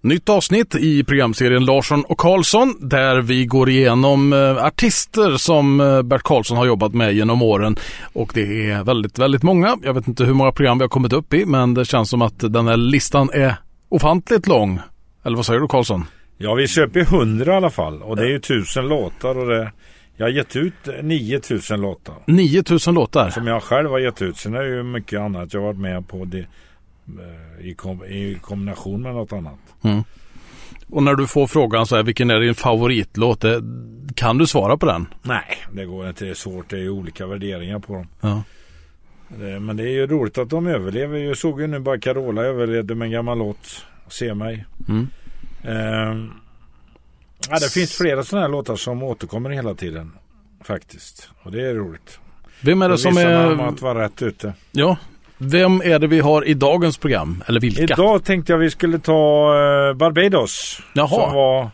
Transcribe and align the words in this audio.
Nytt 0.00 0.28
avsnitt 0.28 0.74
i 0.74 1.04
programserien 1.04 1.64
Larsson 1.64 2.04
och 2.04 2.18
Karlsson 2.18 2.88
där 2.88 3.20
vi 3.20 3.46
går 3.46 3.68
igenom 3.68 4.32
eh, 4.32 4.64
artister 4.64 5.36
som 5.36 5.80
eh, 5.80 6.02
Bert 6.02 6.22
Karlsson 6.22 6.56
har 6.56 6.66
jobbat 6.66 6.94
med 6.94 7.14
genom 7.14 7.42
åren. 7.42 7.76
Och 8.12 8.30
det 8.34 8.70
är 8.70 8.84
väldigt, 8.84 9.18
väldigt 9.18 9.42
många. 9.42 9.76
Jag 9.82 9.94
vet 9.94 10.08
inte 10.08 10.24
hur 10.24 10.34
många 10.34 10.52
program 10.52 10.78
vi 10.78 10.84
har 10.84 10.88
kommit 10.88 11.12
upp 11.12 11.34
i 11.34 11.46
men 11.46 11.74
det 11.74 11.84
känns 11.84 12.10
som 12.10 12.22
att 12.22 12.38
den 12.38 12.68
här 12.68 12.76
listan 12.76 13.30
är 13.32 13.54
ofantligt 13.88 14.46
lång. 14.46 14.80
Eller 15.24 15.36
vad 15.36 15.46
säger 15.46 15.60
du 15.60 15.68
Karlsson? 15.68 16.04
Ja, 16.36 16.54
vi 16.54 16.68
köper 16.68 17.04
hundra 17.04 17.52
i 17.52 17.56
alla 17.56 17.70
fall 17.70 18.02
och 18.02 18.16
det 18.16 18.22
är 18.22 18.30
ju 18.30 18.38
tusen 18.38 18.88
låtar 18.88 19.38
och 19.38 19.46
det 19.46 19.72
jag 20.16 20.26
har 20.26 20.30
gett 20.30 20.56
ut 20.56 20.74
9000 21.02 21.80
låtar. 21.80 22.14
9000 22.26 22.94
låtar? 22.94 23.30
Som 23.30 23.46
jag 23.46 23.62
själv 23.62 23.90
har 23.90 23.98
gett 23.98 24.22
ut. 24.22 24.36
Sen 24.36 24.54
är 24.54 24.62
det 24.62 24.76
ju 24.76 24.82
mycket 24.82 25.20
annat 25.20 25.54
jag 25.54 25.60
har 25.60 25.66
varit 25.66 25.80
med 25.80 26.08
på 26.08 26.24
det, 26.24 26.38
eh, 26.38 26.44
i, 27.60 27.74
kom, 27.74 28.04
i 28.04 28.38
kombination 28.42 29.02
med 29.02 29.14
något 29.14 29.32
annat. 29.32 29.58
Mm. 29.82 30.04
Och 30.90 31.02
när 31.02 31.14
du 31.14 31.26
får 31.26 31.46
frågan 31.46 31.86
så 31.86 31.96
här, 31.96 32.02
vilken 32.02 32.30
är 32.30 32.40
din 32.40 32.54
favoritlåt? 32.54 33.44
Kan 34.14 34.38
du 34.38 34.46
svara 34.46 34.76
på 34.76 34.86
den? 34.86 35.06
Nej, 35.22 35.58
det 35.72 35.84
går 35.84 36.08
inte. 36.08 36.24
Det 36.24 36.30
är 36.30 36.34
svårt. 36.34 36.70
Det 36.70 36.78
är 36.78 36.88
olika 36.88 37.26
värderingar 37.26 37.78
på 37.78 37.92
dem. 37.92 38.06
Ja. 38.20 38.42
Det, 39.28 39.60
men 39.60 39.76
det 39.76 39.82
är 39.82 39.92
ju 39.92 40.06
roligt 40.06 40.38
att 40.38 40.50
de 40.50 40.66
överlever. 40.66 41.18
Jag 41.18 41.36
såg 41.36 41.60
ju 41.60 41.66
nu 41.66 41.78
bara 41.78 41.98
Carola 41.98 42.42
överlevde 42.42 42.94
med 42.94 43.06
en 43.06 43.12
gammal 43.12 43.38
låt. 43.38 43.84
Se 44.08 44.34
mig. 44.34 44.64
Mm. 44.88 45.08
Uh, 45.64 46.30
Ja, 47.50 47.58
det 47.58 47.72
finns 47.72 47.92
flera 47.92 48.24
sådana 48.24 48.46
här 48.46 48.52
låtar 48.52 48.76
som 48.76 49.02
återkommer 49.02 49.50
hela 49.50 49.74
tiden. 49.74 50.12
Faktiskt. 50.64 51.30
Och 51.42 51.52
det 51.52 51.66
är 51.66 51.74
roligt. 51.74 52.20
Vem 52.60 52.82
är 52.82 52.88
det, 52.88 52.94
det 52.94 52.98
som 52.98 53.16
är... 53.16 53.68
att 53.68 53.82
vara 53.82 54.04
rätt 54.04 54.22
ute. 54.22 54.52
Ja. 54.72 54.96
Vem 55.38 55.82
är 55.84 55.98
det 55.98 56.06
vi 56.06 56.20
har 56.20 56.44
i 56.44 56.54
dagens 56.54 56.98
program? 56.98 57.44
Eller 57.46 57.60
vilka? 57.60 57.82
Idag 57.82 58.24
tänkte 58.24 58.52
jag 58.52 58.58
vi 58.58 58.70
skulle 58.70 58.98
ta 58.98 59.54
uh, 59.54 59.94
Barbados. 59.94 60.80
Jaha. 60.94 61.08
Som 61.08 61.34
var 61.34 61.70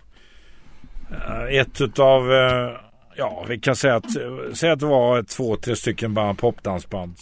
uh, 1.10 1.56
ett 1.58 1.80
utav... 1.80 2.30
Uh, 2.30 2.70
ja, 3.16 3.44
vi 3.48 3.58
kan 3.58 3.76
säga 3.76 3.94
att, 3.94 4.12
säga 4.56 4.72
att 4.72 4.80
det 4.80 4.86
var 4.86 5.22
två, 5.22 5.56
tre 5.56 5.76
stycken 5.76 6.14
band, 6.14 6.38
popdansband. 6.38 7.14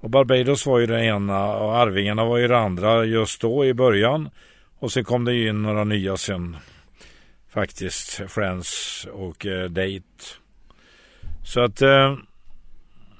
Och 0.00 0.10
Barbados 0.10 0.66
var 0.66 0.78
ju 0.78 0.86
det 0.86 1.04
ena 1.04 1.54
och 1.54 1.76
Arvingarna 1.76 2.24
var 2.24 2.38
ju 2.38 2.48
det 2.48 2.58
andra 2.58 3.04
just 3.04 3.40
då 3.40 3.64
i 3.64 3.74
början. 3.74 4.30
Och 4.78 4.92
sen 4.92 5.04
kom 5.04 5.24
det 5.24 5.46
in 5.46 5.62
några 5.62 5.84
nya 5.84 6.16
sen 6.16 6.56
faktiskt. 7.50 8.20
Friends 8.28 9.06
och 9.12 9.46
eh, 9.46 9.70
Date. 9.70 10.02
Så 11.44 11.60
att 11.60 11.82
eh, 11.82 12.16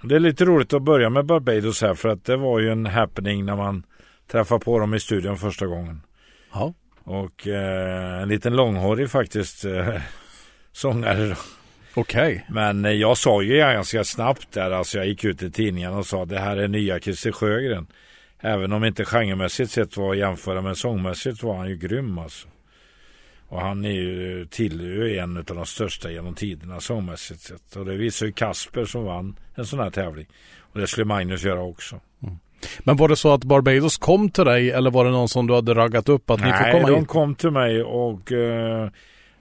det 0.02 0.14
är 0.14 0.20
lite 0.20 0.44
roligt 0.44 0.72
att 0.72 0.82
börja 0.82 1.10
med 1.10 1.26
Barbados 1.26 1.82
här 1.82 1.94
för 1.94 2.08
att 2.08 2.24
det 2.24 2.36
var 2.36 2.58
ju 2.58 2.70
en 2.70 2.86
happening 2.86 3.44
när 3.44 3.56
man 3.56 3.82
träffade 4.30 4.64
på 4.64 4.78
dem 4.78 4.94
i 4.94 5.00
studion 5.00 5.38
första 5.38 5.66
gången. 5.66 6.00
Ja. 6.52 6.74
Och 7.04 7.48
eh, 7.48 8.22
en 8.22 8.28
liten 8.28 8.56
långhårig 8.56 9.10
faktiskt 9.10 9.64
eh, 9.64 9.94
sångare. 10.72 11.36
Okej. 11.94 12.32
Okay. 12.32 12.40
Men 12.48 12.84
eh, 12.84 12.92
jag 12.92 13.18
sa 13.18 13.42
ju 13.42 13.56
ganska 13.56 14.04
snabbt 14.04 14.52
där, 14.52 14.70
alltså 14.70 14.98
jag 14.98 15.06
gick 15.06 15.24
ut 15.24 15.42
i 15.42 15.50
tidningen 15.50 15.94
och 15.94 16.06
sa 16.06 16.24
det 16.24 16.38
här 16.38 16.56
är 16.56 16.68
nya 16.68 17.00
Christer 17.00 17.32
Sjögren. 17.32 17.86
Även 18.40 18.72
om 18.72 18.84
inte 18.84 19.04
genremässigt 19.04 19.70
sett 19.70 19.96
var 19.96 20.12
att 20.12 20.18
jämföra 20.18 20.60
men 20.62 20.76
sångmässigt 20.76 21.42
var 21.42 21.56
han 21.56 21.68
ju 21.68 21.76
grym 21.76 22.18
alltså. 22.18 22.48
Och 23.52 23.60
han 23.60 23.84
är 23.84 23.90
ju 23.90 24.46
tillhör 24.46 25.18
en 25.18 25.36
av 25.36 25.44
de 25.44 25.66
största 25.66 26.10
genom 26.10 26.34
tiderna 26.34 26.80
sångmässigt 26.80 27.40
sett. 27.40 27.76
Och 27.76 27.84
det 27.84 27.96
visar 27.96 28.26
ju 28.26 28.32
Kasper 28.32 28.84
som 28.84 29.04
vann 29.04 29.36
en 29.54 29.66
sån 29.66 29.78
här 29.78 29.90
tävling. 29.90 30.26
Och 30.58 30.80
det 30.80 30.86
skulle 30.86 31.04
Magnus 31.04 31.44
göra 31.44 31.62
också. 31.62 32.00
Mm. 32.22 32.38
Men 32.78 32.96
var 32.96 33.08
det 33.08 33.16
så 33.16 33.34
att 33.34 33.44
Barbados 33.44 33.96
kom 33.96 34.30
till 34.30 34.44
dig 34.44 34.70
eller 34.70 34.90
var 34.90 35.04
det 35.04 35.10
någon 35.10 35.28
som 35.28 35.46
du 35.46 35.54
hade 35.54 35.74
raggat 35.74 36.08
upp 36.08 36.30
att 36.30 36.40
Nej, 36.40 36.50
ni 36.50 36.58
får 36.58 36.72
komma 36.72 36.86
Nej, 36.86 36.96
de 36.96 37.06
kom 37.06 37.34
till 37.34 37.50
mig 37.50 37.82
och 37.82 38.32
uh, 38.32 38.88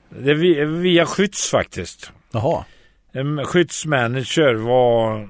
det 0.10 0.34
via, 0.34 0.66
via 0.66 1.06
Skytts 1.06 1.50
faktiskt. 1.50 2.12
Jaha. 2.32 2.66
En 3.12 3.46
skyddsmanager 3.46 4.54
var 4.54 5.30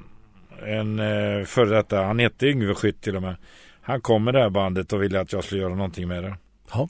en 0.66 1.00
uh, 1.00 1.46
före 1.46 1.76
detta, 1.76 2.04
han 2.04 2.20
hette 2.20 2.48
Yngve 2.48 2.76
Skytt 2.76 3.02
till 3.02 3.16
och 3.16 3.22
med. 3.22 3.36
Han 3.82 4.02
kom 4.02 4.24
med 4.24 4.34
det 4.34 4.40
här 4.40 4.50
bandet 4.50 4.94
och 4.94 5.04
ville 5.04 5.20
att 5.20 5.34
jag 5.34 5.44
skulle 5.44 5.62
göra 5.62 5.76
någonting 5.76 6.08
med 6.08 6.24
det. 6.24 6.36
Jaha. 6.72 6.88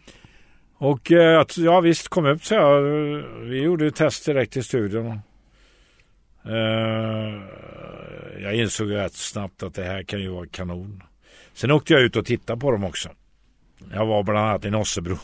Och 0.82 1.12
eh, 1.12 1.46
ja 1.58 1.80
visst 1.80 2.08
kom 2.08 2.26
upp 2.26 2.46
så 2.46 2.54
jag. 2.54 2.82
Vi 3.42 3.62
gjorde 3.62 3.88
ett 3.88 3.96
test 3.96 4.26
direkt 4.26 4.58
i 4.58 4.64
studion. 4.64 5.20
Eh, 6.46 7.42
jag 8.42 8.56
insåg 8.56 8.92
rätt 8.92 9.14
snabbt 9.14 9.64
att 9.64 9.74
det 9.74 9.84
här 9.84 10.04
kan 10.04 10.22
ju 10.22 10.30
vara 10.30 10.48
kanon. 10.48 11.04
Sen 11.54 11.72
åkte 11.72 11.94
jag 11.94 12.02
ut 12.02 12.16
och 12.16 12.26
tittade 12.26 12.60
på 12.60 12.72
dem 12.72 12.84
också. 12.84 13.10
Jag 13.94 14.06
var 14.06 14.24
bland 14.24 14.40
annat 14.40 14.66
i 14.66 14.70
Nossebro. 14.70 15.18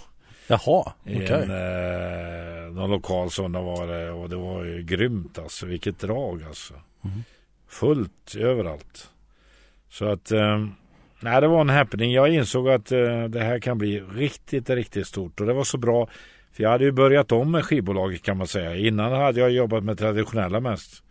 Jaha, 0.47 0.94
okej. 1.01 1.23
Okay. 1.23 1.41
Eh, 1.41 2.72
någon 2.72 2.91
lokal 2.91 3.31
sån 3.31 3.53
var 3.53 3.88
det 3.88 4.12
och 4.12 4.29
det 4.29 4.35
var 4.35 4.63
ju 4.63 4.84
grymt 4.84 5.39
alltså. 5.39 5.66
Vilket 5.66 6.00
drag 6.00 6.44
alltså. 6.44 6.74
Mm. 7.06 7.24
Fullt 7.68 8.35
överallt. 8.35 9.09
Så 9.89 10.06
att 10.06 10.31
eh, 10.31 10.68
Nej, 11.19 11.41
det 11.41 11.47
var 11.47 11.61
en 11.61 11.69
happening. 11.69 12.11
Jag 12.11 12.33
insåg 12.33 12.69
att 12.69 12.91
eh, 12.91 13.23
det 13.23 13.39
här 13.39 13.59
kan 13.59 13.78
bli 13.78 14.00
riktigt, 14.00 14.69
riktigt 14.69 15.07
stort. 15.07 15.39
Och 15.39 15.47
det 15.47 15.53
var 15.53 15.63
så 15.63 15.78
bra. 15.78 16.07
För 16.53 16.63
jag 16.63 16.69
hade 16.69 16.83
ju 16.83 16.91
börjat 16.91 17.31
om 17.31 17.51
med 17.51 17.66
skivbolaget 17.66 18.23
kan 18.23 18.38
man 18.38 18.47
säga. 18.47 18.75
Innan 18.75 19.11
hade 19.11 19.39
jag 19.39 19.51
jobbat 19.51 19.83
med 19.83 19.97
traditionella 19.97 20.59
mest. 20.59 21.03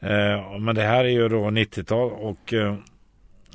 Eh, 0.00 0.58
men 0.58 0.74
det 0.74 0.82
här 0.82 1.04
är 1.04 1.08
ju 1.08 1.28
då 1.28 1.44
90-tal 1.44 2.12
och 2.12 2.52
eh, 2.52 2.76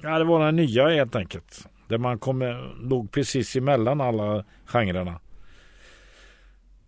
ja, 0.02 0.20
det 0.20 0.24
var 0.24 0.46
den 0.46 0.56
nya 0.56 0.90
helt 0.90 1.16
enkelt. 1.16 1.68
Där 1.88 1.98
man 1.98 2.20
kom, 2.20 2.70
låg 2.82 3.12
precis 3.12 3.56
emellan 3.56 4.02
alla 4.02 4.44
genrerna. 4.66 5.20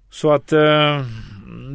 Så 0.09 0.31
att 0.31 0.51
eh, 0.51 1.05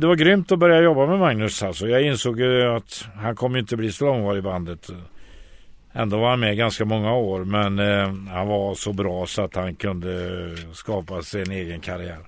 det 0.00 0.06
var 0.06 0.14
grymt 0.14 0.52
att 0.52 0.58
börja 0.58 0.80
jobba 0.80 1.06
med 1.06 1.18
Magnus 1.18 1.62
alltså. 1.62 1.88
Jag 1.88 2.02
insåg 2.02 2.41
ju 2.41 2.62
att 2.62 3.08
han 3.14 3.36
kommer 3.36 3.58
inte 3.58 3.76
bli 3.76 3.92
så 3.92 4.04
långvarig 4.04 4.38
i 4.38 4.42
bandet. 4.42 4.91
Ändå 5.98 6.19
var 6.19 6.31
han 6.31 6.41
med 6.41 6.56
ganska 6.56 6.84
många 6.84 7.14
år 7.14 7.44
men 7.44 7.78
eh, 7.78 8.34
han 8.34 8.48
var 8.48 8.75
så 8.75 8.92
bra 8.92 9.26
så 9.26 9.42
att 9.42 9.56
han 9.56 9.75
kunde 9.75 10.10
skapa 10.72 11.22
sin 11.22 11.50
egen 11.50 11.81
karriär. 11.81 12.19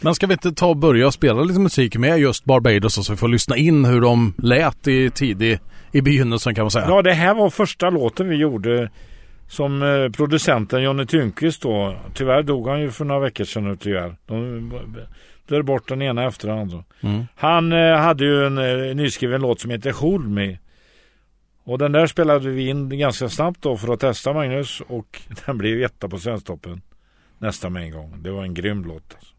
Men 0.00 0.14
ska 0.14 0.26
vi 0.26 0.32
inte 0.32 0.52
ta 0.52 0.66
och 0.66 0.76
börja 0.76 1.10
spela 1.10 1.42
lite 1.42 1.60
musik 1.60 1.96
med 1.96 2.18
just 2.18 2.44
Barbados 2.44 3.06
så 3.06 3.12
vi 3.12 3.16
får 3.16 3.28
lyssna 3.28 3.56
in 3.56 3.84
hur 3.84 4.00
de 4.00 4.34
lät 4.38 4.88
i 4.88 5.10
tidig, 5.10 5.58
i 5.92 6.00
begynnelsen 6.00 6.54
kan 6.54 6.64
man 6.64 6.70
säga. 6.70 6.86
Ja 6.88 7.02
det 7.02 7.12
här 7.12 7.34
var 7.34 7.50
första 7.50 7.90
låten 7.90 8.28
vi 8.28 8.36
gjorde 8.36 8.90
som 9.48 9.82
eh, 9.82 10.10
producenten 10.10 10.82
Jonny 10.82 11.06
Tynqvist 11.06 11.62
då. 11.62 11.96
Tyvärr 12.14 12.42
dog 12.42 12.68
han 12.68 12.80
ju 12.80 12.90
för 12.90 13.04
några 13.04 13.20
veckor 13.20 13.44
sedan 13.44 13.76
tyvärr. 13.76 14.16
De 14.26 14.70
dör 15.48 15.62
bort 15.62 15.88
den 15.88 16.02
ena 16.02 16.26
efter 16.26 16.48
den 16.48 16.58
andra. 16.58 16.84
Mm. 17.00 17.24
Han 17.36 17.72
eh, 17.72 17.96
hade 17.96 18.24
ju 18.24 18.46
en 18.46 18.58
eh, 18.58 18.94
nyskriven 18.94 19.40
låt 19.40 19.60
som 19.60 19.70
heter 19.70 19.92
Hold 19.92 20.28
Me. 20.30 20.56
Och 21.64 21.78
den 21.78 21.92
där 21.92 22.06
spelade 22.06 22.50
vi 22.50 22.68
in 22.68 22.98
ganska 22.98 23.28
snabbt 23.28 23.62
då 23.62 23.76
för 23.76 23.92
att 23.92 24.00
testa 24.00 24.32
Magnus 24.32 24.82
och 24.88 25.20
den 25.46 25.58
blev 25.58 25.82
etta 25.82 26.08
på 26.08 26.18
Svensktoppen 26.18 26.82
nästan 27.38 27.72
med 27.72 27.82
en 27.82 27.90
gång. 27.90 28.22
Det 28.22 28.30
var 28.30 28.42
en 28.42 28.54
grym 28.54 28.84
låt. 28.84 29.14
Alltså. 29.14 29.34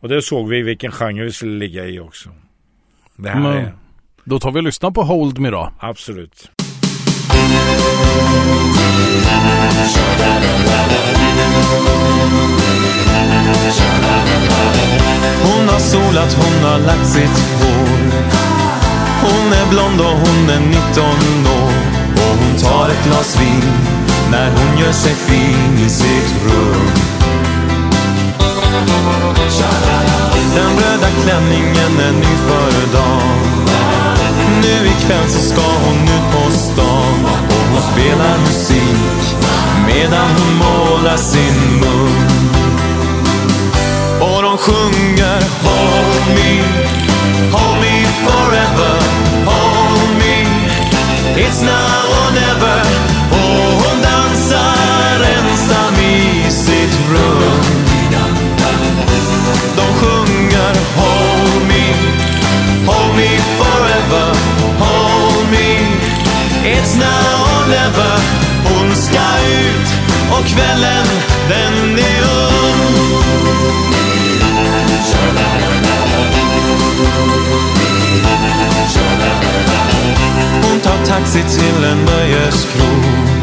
Och 0.00 0.08
det 0.08 0.22
såg 0.22 0.48
vi 0.48 0.62
vilken 0.62 0.92
genre 0.92 1.24
vi 1.24 1.32
skulle 1.32 1.58
ligga 1.58 1.86
i 1.86 2.00
också. 2.00 2.30
Det 3.16 3.28
här 3.28 3.40
Men, 3.40 3.56
är... 3.56 3.72
Då 4.24 4.38
tar 4.38 4.52
vi 4.52 4.58
och 4.58 4.64
lyssnar 4.64 4.90
på 4.90 5.02
Hold 5.02 5.38
Me 5.38 5.50
då. 5.50 5.72
Absolut. 5.78 6.50
Hon 15.42 15.68
har 15.68 15.78
solat, 15.78 16.34
hon 16.34 16.70
har 16.70 16.78
lagt 16.78 17.06
sitt 17.06 17.60
hår 17.60 18.45
hon 19.22 19.52
är 19.52 19.66
blond 19.70 20.00
och 20.00 20.16
hon 20.24 20.50
är 20.50 20.60
19 20.60 21.04
år 21.62 21.72
och 22.14 22.36
hon 22.40 22.56
tar 22.58 22.88
ett 22.88 23.04
glas 23.04 23.40
vin 23.40 23.62
när 24.30 24.50
hon 24.50 24.78
gör 24.78 24.92
sig 24.92 25.14
fin 25.14 25.86
i 25.86 25.90
sitt 25.90 26.34
rum. 26.44 26.86
Den 30.54 30.70
röda 30.76 31.08
klänningen 31.22 32.00
är 32.00 32.12
ny 32.12 32.36
för 32.46 32.96
dagen. 32.96 33.56
Nu 34.62 34.88
ikväll 34.88 35.28
så 35.28 35.38
ska 35.38 35.62
hon 35.62 36.02
ut 36.02 36.32
på 36.32 36.50
stan 36.50 37.24
och 37.24 37.64
hon 37.72 37.82
spelar 37.92 38.38
musik 38.38 39.36
medan 39.86 40.28
hon 40.38 40.56
målar 40.56 41.16
sin 41.16 41.80
mun. 41.80 42.26
Och 44.20 44.42
de 44.42 44.58
sjunger 44.58 45.42
Hold 45.62 46.36
me, 46.36 47.05
hold 47.54 47.76
me 47.84 47.94
forever 48.26 49.16
hold 49.50 50.10
me. 50.22 50.36
It's 51.44 51.60
now 51.62 52.00
or 52.18 52.30
never 52.42 52.80
och 53.30 53.72
hon 53.80 53.96
dansar 54.02 55.18
ensam 55.36 55.94
i 56.00 56.50
sitt 56.50 56.94
rum. 57.10 57.62
De 59.76 59.86
sjunger 59.98 60.72
Hold 60.96 61.62
me, 61.68 61.84
hold 62.86 63.16
me 63.16 63.30
forever, 63.60 64.26
hold 64.84 65.50
me. 65.50 65.68
It's 66.74 66.96
now 66.96 67.34
or 67.52 67.64
never. 67.68 68.12
Hon 68.68 68.94
ska 68.94 69.26
ut 69.62 69.88
och 70.30 70.46
kvällen 70.46 71.06
den 71.48 71.98
är 71.98 72.35
ung. 80.70 80.80
taxi 81.06 81.42
till 81.42 81.84
en 81.84 82.04
nöjeskrog 82.04 83.36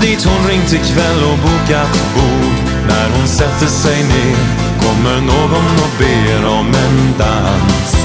Dit 0.00 0.24
hon 0.24 0.48
ringt 0.48 0.72
ikväll 0.72 1.22
och 1.32 1.38
bokat 1.38 2.14
bord. 2.14 2.52
När 2.88 3.10
hon 3.16 3.28
sätter 3.28 3.66
sig 3.66 4.02
ner 4.02 4.36
kommer 4.82 5.20
någon 5.20 5.66
och 5.84 5.92
ber 5.98 6.46
om 6.46 6.66
en 6.66 7.14
dans. 7.18 7.96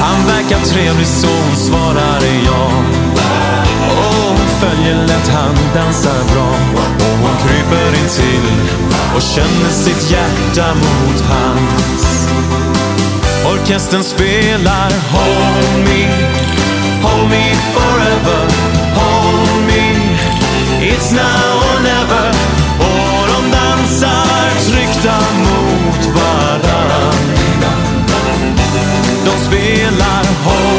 Han 0.00 0.26
verkar 0.26 0.58
trevlig 0.58 1.06
så 1.06 1.26
hon 1.26 1.56
svarar 1.56 2.20
ja. 2.46 2.70
Och 3.88 4.14
hon 4.14 4.46
följer 4.60 5.06
lätt, 5.06 5.28
han 5.28 5.56
dansar 5.74 6.24
bra. 6.34 6.50
Och 6.74 7.18
hon 7.22 7.36
kryper 7.48 8.00
in 8.00 8.08
till 8.08 8.48
och 9.16 9.22
känner 9.22 9.70
sitt 9.70 10.10
hjärta 10.10 10.74
mot 10.74 11.20
hans. 11.20 12.28
Orkestern 13.44 14.04
spelar 14.04 14.92
Hold 15.12 15.84
me, 15.84 16.06
hold 17.02 17.30
me 17.30 17.54
forever 17.74 18.40
Hold 18.94 19.66
me, 19.66 19.84
it's 20.80 21.12
now 21.12 21.50
or 21.68 21.80
never. 21.82 22.28
Och 22.78 23.28
de 23.28 23.56
dansar 23.56 24.50
tryckta 24.70 25.18
mot 25.42 26.14
varann. 26.14 27.14
De 29.24 29.44
spelar 29.44 30.24
Hold 30.44 30.77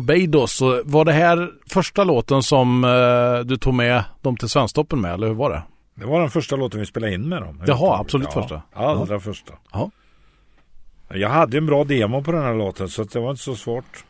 Barbados. 0.00 0.52
Så 0.52 0.82
var 0.84 1.04
det 1.04 1.12
här 1.12 1.50
första 1.66 2.04
låten 2.04 2.42
som 2.42 2.84
eh, 2.84 3.40
du 3.46 3.56
tog 3.56 3.74
med 3.74 4.04
dem 4.20 4.36
till 4.36 4.48
Svensktoppen 4.48 5.00
med, 5.00 5.14
eller 5.14 5.26
hur 5.26 5.34
var 5.34 5.50
det? 5.50 5.62
Det 5.94 6.06
var 6.06 6.20
den 6.20 6.30
första 6.30 6.56
låten 6.56 6.80
vi 6.80 6.86
spelade 6.86 7.14
in 7.14 7.28
med 7.28 7.42
dem. 7.42 7.62
Jaha, 7.66 8.00
absolut 8.00 8.28
ja, 8.34 8.42
första. 8.42 8.62
Allra 8.72 9.20
första. 9.20 9.52
Ja. 9.72 9.90
Jag 11.08 11.28
hade 11.28 11.58
en 11.58 11.66
bra 11.66 11.84
demo 11.84 12.22
på 12.22 12.32
den 12.32 12.42
här 12.42 12.54
låten 12.54 12.88
så 12.88 13.04
det 13.04 13.20
var 13.20 13.30
inte 13.30 13.42
så 13.42 13.56
svårt. 13.56 14.04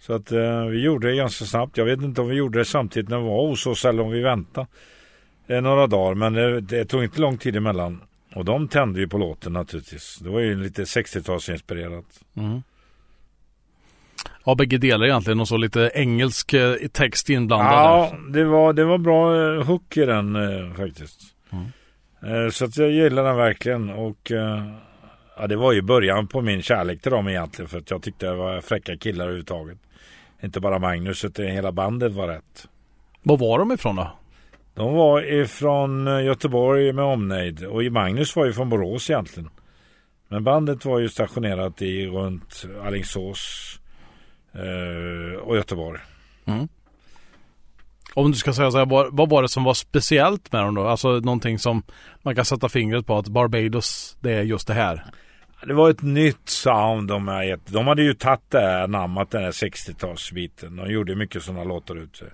Så 0.00 0.12
att 0.12 0.32
eh, 0.32 0.64
vi 0.64 0.82
gjorde 0.82 1.10
det 1.10 1.16
ganska 1.16 1.44
snabbt. 1.44 1.76
Jag 1.76 1.84
vet 1.84 2.02
inte 2.02 2.20
om 2.20 2.28
vi 2.28 2.34
gjorde 2.34 2.58
det 2.58 2.64
samtidigt 2.64 3.08
när 3.08 3.18
vi 3.18 3.24
var 3.24 3.48
hos 3.48 3.66
oss 3.66 3.84
eller 3.84 4.02
om 4.02 4.10
vi 4.10 4.20
väntade 4.20 4.66
eh, 5.46 5.60
några 5.60 5.86
dagar. 5.86 6.14
Men 6.14 6.32
det, 6.32 6.60
det 6.60 6.84
tog 6.84 7.04
inte 7.04 7.20
lång 7.20 7.38
tid 7.38 7.56
emellan. 7.56 8.00
Och 8.34 8.44
de 8.44 8.68
tände 8.68 9.00
ju 9.00 9.08
på 9.08 9.18
låten 9.18 9.52
naturligtvis. 9.52 10.18
Det 10.22 10.30
var 10.30 10.40
ju 10.40 10.62
lite 10.62 10.84
60-talsinspirerat. 10.84 12.04
Mm. 12.36 12.62
Ja, 14.48 14.54
bägge 14.54 14.78
delar 14.78 15.06
egentligen 15.06 15.40
och 15.40 15.48
så 15.48 15.56
lite 15.56 15.90
engelsk 15.94 16.52
eh, 16.52 16.74
text 16.92 17.30
inblandad. 17.30 17.72
Ja, 17.72 18.10
där. 18.12 18.32
det 18.32 18.44
var, 18.44 18.72
det 18.72 18.84
var 18.84 18.98
bra 18.98 19.54
eh, 19.54 19.62
hook 19.62 19.96
i 19.96 20.04
den 20.04 20.36
eh, 20.36 20.74
faktiskt. 20.74 21.20
Eh, 22.22 22.50
så 22.50 22.64
att 22.64 22.76
jag 22.76 22.90
gillar 22.90 23.24
den 23.24 23.36
verkligen. 23.36 23.90
Och 23.90 24.30
ja, 25.36 25.46
det 25.46 25.56
var 25.56 25.72
ju 25.72 25.82
början 25.82 26.26
på 26.26 26.40
min 26.40 26.62
kärlek 26.62 27.02
till 27.02 27.10
dem 27.10 27.28
egentligen. 27.28 27.68
För 27.68 27.78
att 27.78 27.90
jag 27.90 28.02
tyckte 28.02 28.26
det 28.26 28.34
var 28.34 28.60
fräcka 28.60 28.96
killar 28.96 29.24
överhuvudtaget. 29.24 29.78
Inte 30.42 30.60
bara 30.60 30.78
Magnus, 30.78 31.24
utan 31.24 31.44
hela 31.44 31.72
bandet 31.72 32.12
var 32.12 32.28
rätt. 32.28 32.68
Var 33.22 33.36
var 33.36 33.58
de 33.58 33.72
ifrån 33.72 33.96
då? 33.96 34.10
De 34.74 34.94
var 34.94 35.32
ifrån 35.32 36.24
Göteborg 36.24 36.92
med 36.92 37.04
omnejd. 37.04 37.64
Och 37.64 37.82
Magnus 37.82 38.36
var 38.36 38.46
ju 38.46 38.52
från 38.52 38.68
Borås 38.68 39.10
egentligen. 39.10 39.50
Men 40.28 40.44
bandet 40.44 40.84
var 40.84 40.98
ju 40.98 41.08
stationerat 41.08 41.82
i 41.82 42.06
runt 42.06 42.66
Alingsås 42.84 43.78
och 45.42 45.56
Göteborg. 45.56 46.00
Om 48.14 48.30
du 48.30 48.38
ska 48.38 48.52
säga 48.52 48.70
så 48.70 48.78
här, 48.78 48.86
vad, 48.86 49.16
vad 49.16 49.30
var 49.30 49.42
det 49.42 49.48
som 49.48 49.64
var 49.64 49.74
speciellt 49.74 50.52
med 50.52 50.62
dem 50.62 50.74
då? 50.74 50.86
Alltså 50.86 51.08
någonting 51.08 51.58
som 51.58 51.82
man 52.22 52.34
kan 52.34 52.44
sätta 52.44 52.68
fingret 52.68 53.06
på 53.06 53.18
att 53.18 53.28
Barbados, 53.28 54.16
det 54.20 54.32
är 54.32 54.42
just 54.42 54.66
det 54.66 54.74
här. 54.74 55.04
Det 55.66 55.74
var 55.74 55.90
ett 55.90 56.02
nytt 56.02 56.48
sound 56.48 57.08
de 57.08 57.28
har 57.28 57.42
gett. 57.42 57.66
De 57.66 57.86
hade 57.86 58.02
ju 58.02 58.14
tagit 58.14 58.50
det 58.50 58.60
här, 58.60 58.88
namnet 58.88 59.30
den 59.30 59.42
här 59.44 59.50
60-talsbiten. 59.50 60.76
De 60.76 60.92
gjorde 60.92 61.14
mycket 61.14 61.42
sådana 61.42 61.64
låtar 61.64 61.96
ute. 61.96 62.24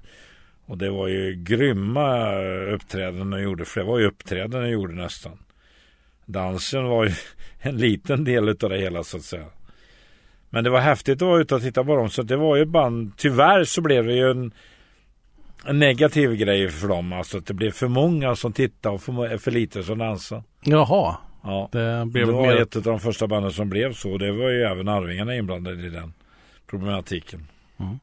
Och 0.66 0.78
det 0.78 0.90
var 0.90 1.08
ju 1.08 1.34
grymma 1.34 2.34
uppträdanden 2.74 3.30
de 3.30 3.42
gjorde. 3.42 3.64
För 3.64 3.80
det 3.80 3.86
var 3.86 3.98
ju 3.98 4.06
uppträdanden 4.06 4.62
de 4.62 4.68
gjorde 4.68 4.94
nästan. 4.94 5.38
Dansen 6.26 6.84
var 6.84 7.04
ju 7.04 7.12
en 7.60 7.76
liten 7.76 8.24
del 8.24 8.48
utav 8.48 8.70
det 8.70 8.78
hela 8.78 9.04
så 9.04 9.16
att 9.16 9.22
säga. 9.22 9.46
Men 10.52 10.64
det 10.64 10.70
var 10.70 10.80
häftigt 10.80 11.22
att 11.22 11.28
vara 11.28 11.40
ute 11.40 11.54
och 11.54 11.62
titta 11.62 11.84
på 11.84 11.96
dem. 11.96 12.10
Så 12.10 12.22
det 12.22 12.36
var 12.36 12.56
ju 12.56 12.64
band. 12.64 13.12
Tyvärr 13.16 13.64
så 13.64 13.80
blev 13.80 14.04
det 14.06 14.12
ju 14.14 14.30
en, 14.30 14.52
en 15.66 15.78
negativ 15.78 16.34
grej 16.36 16.68
för 16.68 16.88
dem. 16.88 17.12
Alltså 17.12 17.38
att 17.38 17.46
det 17.46 17.54
blev 17.54 17.70
för 17.70 17.88
många 17.88 18.36
som 18.36 18.52
tittade 18.52 18.94
och 18.94 19.02
för, 19.02 19.38
för 19.38 19.50
lite 19.50 19.82
som 19.82 19.98
dansade. 19.98 20.42
Jaha, 20.64 21.16
Ja. 21.42 21.68
det 21.72 22.04
blev 22.06 22.26
Det 22.26 22.32
var 22.32 22.46
mer... 22.46 22.62
ett 22.62 22.76
av 22.76 22.82
de 22.82 23.00
första 23.00 23.26
banden 23.26 23.52
som 23.52 23.70
blev 23.70 23.92
så. 23.92 24.18
Det 24.18 24.32
var 24.32 24.48
ju 24.48 24.62
även 24.62 24.88
Arvingarna 24.88 25.36
inblandade 25.36 25.86
i 25.86 25.90
den 25.90 26.12
problematiken. 26.66 27.46
Mm. 27.80 27.98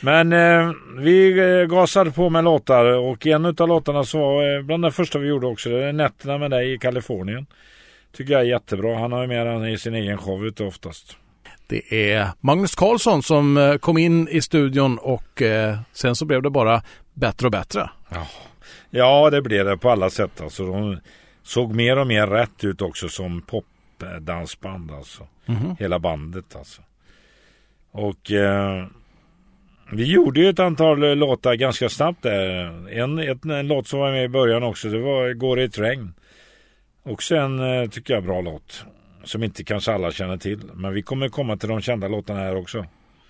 Men 0.00 0.32
eh, 0.32 0.72
vi 0.98 1.38
eh, 1.38 1.66
gasade 1.66 2.10
på 2.10 2.30
med 2.30 2.44
låtar 2.44 2.84
och 2.84 3.26
en 3.26 3.46
av 3.46 3.68
låtarna 3.68 4.04
så 4.04 4.18
var 4.18 4.56
eh, 4.56 4.62
bland 4.62 4.82
de 4.82 4.92
första 4.92 5.18
vi 5.18 5.28
gjorde 5.28 5.46
också. 5.46 5.68
Det 5.70 5.84
är 5.84 5.92
Nätterna 5.92 6.38
med 6.38 6.50
dig 6.50 6.72
i 6.72 6.78
Kalifornien. 6.78 7.46
Tycker 8.16 8.32
jag 8.32 8.42
är 8.42 8.46
jättebra. 8.46 8.98
Han 8.98 9.12
har 9.12 9.20
ju 9.20 9.26
med 9.26 9.46
den 9.46 9.64
i 9.68 9.78
sin 9.78 9.94
egen 9.94 10.18
show 10.18 10.46
ute 10.46 10.64
oftast. 10.64 11.16
Det 11.74 12.12
är 12.12 12.28
Magnus 12.40 12.74
Karlsson 12.74 13.22
som 13.22 13.56
eh, 13.56 13.76
kom 13.76 13.98
in 13.98 14.28
i 14.28 14.40
studion 14.40 14.98
och 14.98 15.42
eh, 15.42 15.78
sen 15.92 16.16
så 16.16 16.24
blev 16.24 16.42
det 16.42 16.50
bara 16.50 16.82
bättre 17.14 17.46
och 17.46 17.50
bättre. 17.50 17.90
Ja, 18.90 19.30
det 19.30 19.42
blev 19.42 19.64
det 19.64 19.76
på 19.76 19.90
alla 19.90 20.10
sätt. 20.10 20.40
Alltså, 20.40 20.66
de 20.66 20.98
såg 21.42 21.74
mer 21.74 21.98
och 21.98 22.06
mer 22.06 22.26
rätt 22.26 22.64
ut 22.64 22.82
också 22.82 23.08
som 23.08 23.42
popdansband. 23.42 24.90
Alltså. 24.90 25.26
Hela 25.78 25.98
bandet 25.98 26.56
alltså. 26.56 26.82
Och 27.90 28.32
eh, 28.32 28.86
vi 29.92 30.04
gjorde 30.04 30.40
ju 30.40 30.48
ett 30.48 30.58
antal 30.58 31.18
låtar 31.18 31.54
ganska 31.54 31.88
snabbt 31.88 32.22
där. 32.22 32.88
En, 32.90 33.18
ett, 33.18 33.44
en 33.44 33.68
låt 33.68 33.88
som 33.88 33.98
var 33.98 34.10
med 34.10 34.24
i 34.24 34.28
början 34.28 34.62
också. 34.62 34.88
Det 34.88 35.00
var 35.00 35.32
Går 35.32 35.60
i 35.60 35.64
ett 35.64 35.78
regn. 35.78 36.14
Också 37.02 37.36
en, 37.36 37.60
eh, 37.60 37.88
tycker 37.88 38.14
jag, 38.14 38.24
bra 38.24 38.40
låt. 38.40 38.84
Som 39.24 39.42
inte 39.42 39.64
kanske 39.64 39.92
alla 39.92 40.10
känner 40.12 40.36
till. 40.36 40.60
Men 40.74 40.92
vi 40.94 41.02
kommer 41.02 41.28
komma 41.28 41.56
till 41.56 41.68
de 41.68 41.80
kända 41.80 42.08
låtarna 42.08 42.40
här 42.40 42.56
också. 42.56 42.86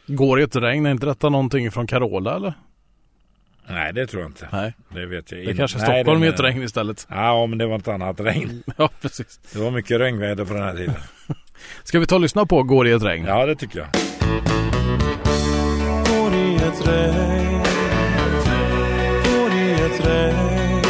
Går 0.07 0.41
i 0.41 0.43
ett 0.43 0.57
regn, 0.57 0.87
är 0.87 0.91
inte 0.91 1.07
detta 1.07 1.29
någonting 1.29 1.71
från 1.71 1.87
Carola 1.87 2.37
eller? 2.37 2.55
Nej, 3.69 3.93
det 3.93 4.07
tror 4.07 4.23
jag 4.23 4.31
inte. 4.31 4.49
Nej, 4.53 4.73
Det 4.89 5.07
vet 5.07 5.31
jag 5.33 5.41
det 5.41 5.45
inte. 5.45 5.55
kanske 5.57 5.79
är 5.79 5.89
Nej, 5.89 6.03
Stockholm 6.03 6.23
i 6.23 6.27
det- 6.27 6.35
ett 6.35 6.41
regn 6.41 6.63
istället. 6.63 7.07
Ja, 7.11 7.47
men 7.47 7.59
det 7.59 7.67
var 7.67 7.79
ett 7.79 7.89
annat 7.89 8.21
regn. 8.21 8.63
Ja, 8.77 8.89
precis. 9.03 9.41
Det 9.53 9.59
var 9.59 9.71
mycket 9.71 10.01
regnväder 10.01 10.45
på 10.45 10.55
den 10.55 10.63
här 10.63 10.77
tiden. 10.77 10.95
Ska 11.85 11.99
vi 12.01 12.07
ta 12.07 12.15
och 12.15 12.21
lyssna 12.21 12.47
på 12.47 12.63
Går 12.63 12.87
i 12.89 12.93
ett 12.93 13.03
regn? 13.03 13.25
Ja, 13.27 13.47
det 13.47 13.57
tycker 13.57 13.79
jag. 13.79 13.89
går 16.09 16.35
i 16.35 16.55
ett 16.57 16.89
regn 16.89 17.61
ett 19.87 20.07
regn 20.07 20.83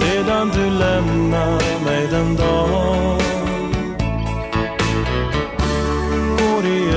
sedan 0.00 0.50
du 0.54 0.70
lämnar 0.78 1.84
mig 1.84 2.06
den 2.10 2.36
dag 2.36 3.01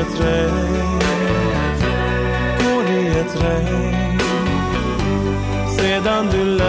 ett 0.02 0.20
regn, 0.20 1.00
går 2.60 2.86
i 2.90 3.08
ett 3.20 3.42
regn 3.44 4.20
sedan 5.78 6.28
du 6.32 6.65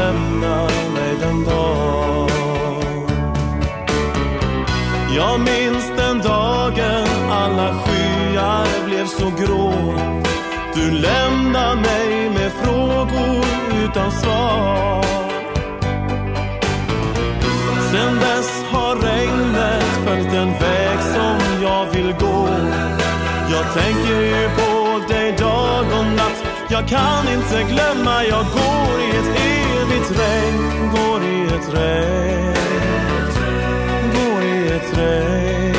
Jag 26.88 26.98
kan 26.98 27.32
inte 27.32 27.62
glömma, 27.74 28.24
jag 28.24 28.44
går 28.44 29.00
i 29.00 29.10
ett 29.10 29.40
evigt 29.80 30.10
regn. 30.10 30.90
Går 30.90 31.22
i 31.22 31.44
ett 31.46 31.74
regn. 31.74 32.54
Går 34.14 34.42
i 34.42 34.68
ett 34.68 34.98
regn. 34.98 35.74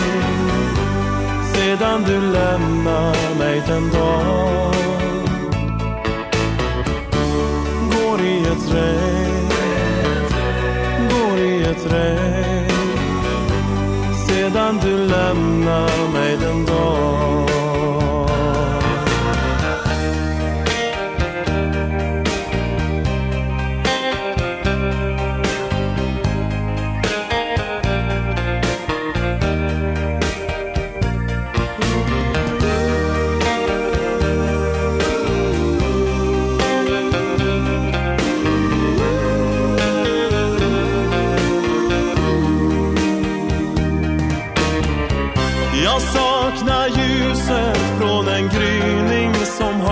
Sedan 1.54 2.04
du 2.04 2.22
lämnar 2.32 3.38
mig 3.40 3.64
den 3.68 3.90
dag 3.90 4.74
Går 7.92 8.22
i 8.22 8.42
ett 8.42 8.74
regn. 8.74 9.50
Går 11.10 11.40
i 11.40 11.64
ett 11.64 11.92
regn. 11.92 12.72
Sedan 14.28 14.80
du 14.84 14.98
lämnar 14.98 16.07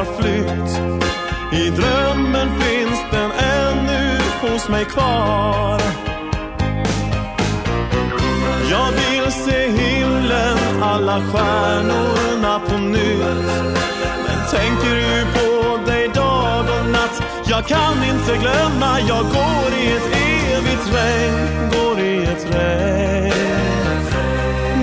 har 0.05 0.21
flytt. 0.21 0.95
I 1.53 1.69
drömmen 1.69 2.47
finns 2.61 2.99
den 3.11 3.31
ännu 3.31 4.17
hos 4.41 4.69
mig 4.69 4.85
kvar. 4.85 5.81
Jag 8.71 8.91
vill 8.91 9.31
se 9.31 9.69
himlen, 9.69 10.57
alla 10.81 11.21
stjärnorna 11.21 12.59
på 12.59 12.77
nytt. 12.77 13.45
Men 14.25 14.47
tänker 14.51 14.95
ju 14.95 15.25
på 15.33 15.77
dig 15.85 16.07
dag 16.07 16.65
och 16.79 16.91
natt? 16.91 17.23
Jag 17.47 17.67
kan 17.67 18.03
inte 18.03 18.37
glömma, 18.37 18.99
jag 18.99 19.25
går 19.25 19.79
i 19.79 19.91
ett 19.91 20.17
evigt 20.55 20.95
regn. 20.95 21.69
Går 21.71 21.99
i 21.99 22.23
ett 22.23 22.47
regn. 22.55 23.31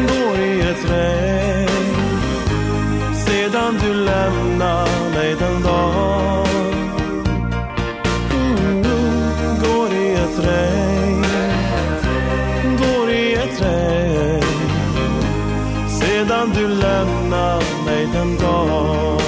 Går 0.08 0.38
i 0.38 0.60
ett 0.60 0.90
regn 0.90 1.61
sedan 3.62 3.78
du 3.80 3.94
lämna' 3.94 4.86
mig 5.14 5.36
den 5.38 5.62
dag 5.62 6.46
mm, 8.30 8.82
Går 9.62 9.92
i 9.92 10.14
ett 10.14 10.38
regn. 10.38 11.24
Går 12.78 13.10
i 13.10 13.34
ett 13.34 13.62
regn. 13.62 14.42
Sedan 15.88 16.52
du 16.54 16.68
lämnar 16.68 17.84
mig 17.84 18.08
den 18.12 18.36
dag 18.36 19.21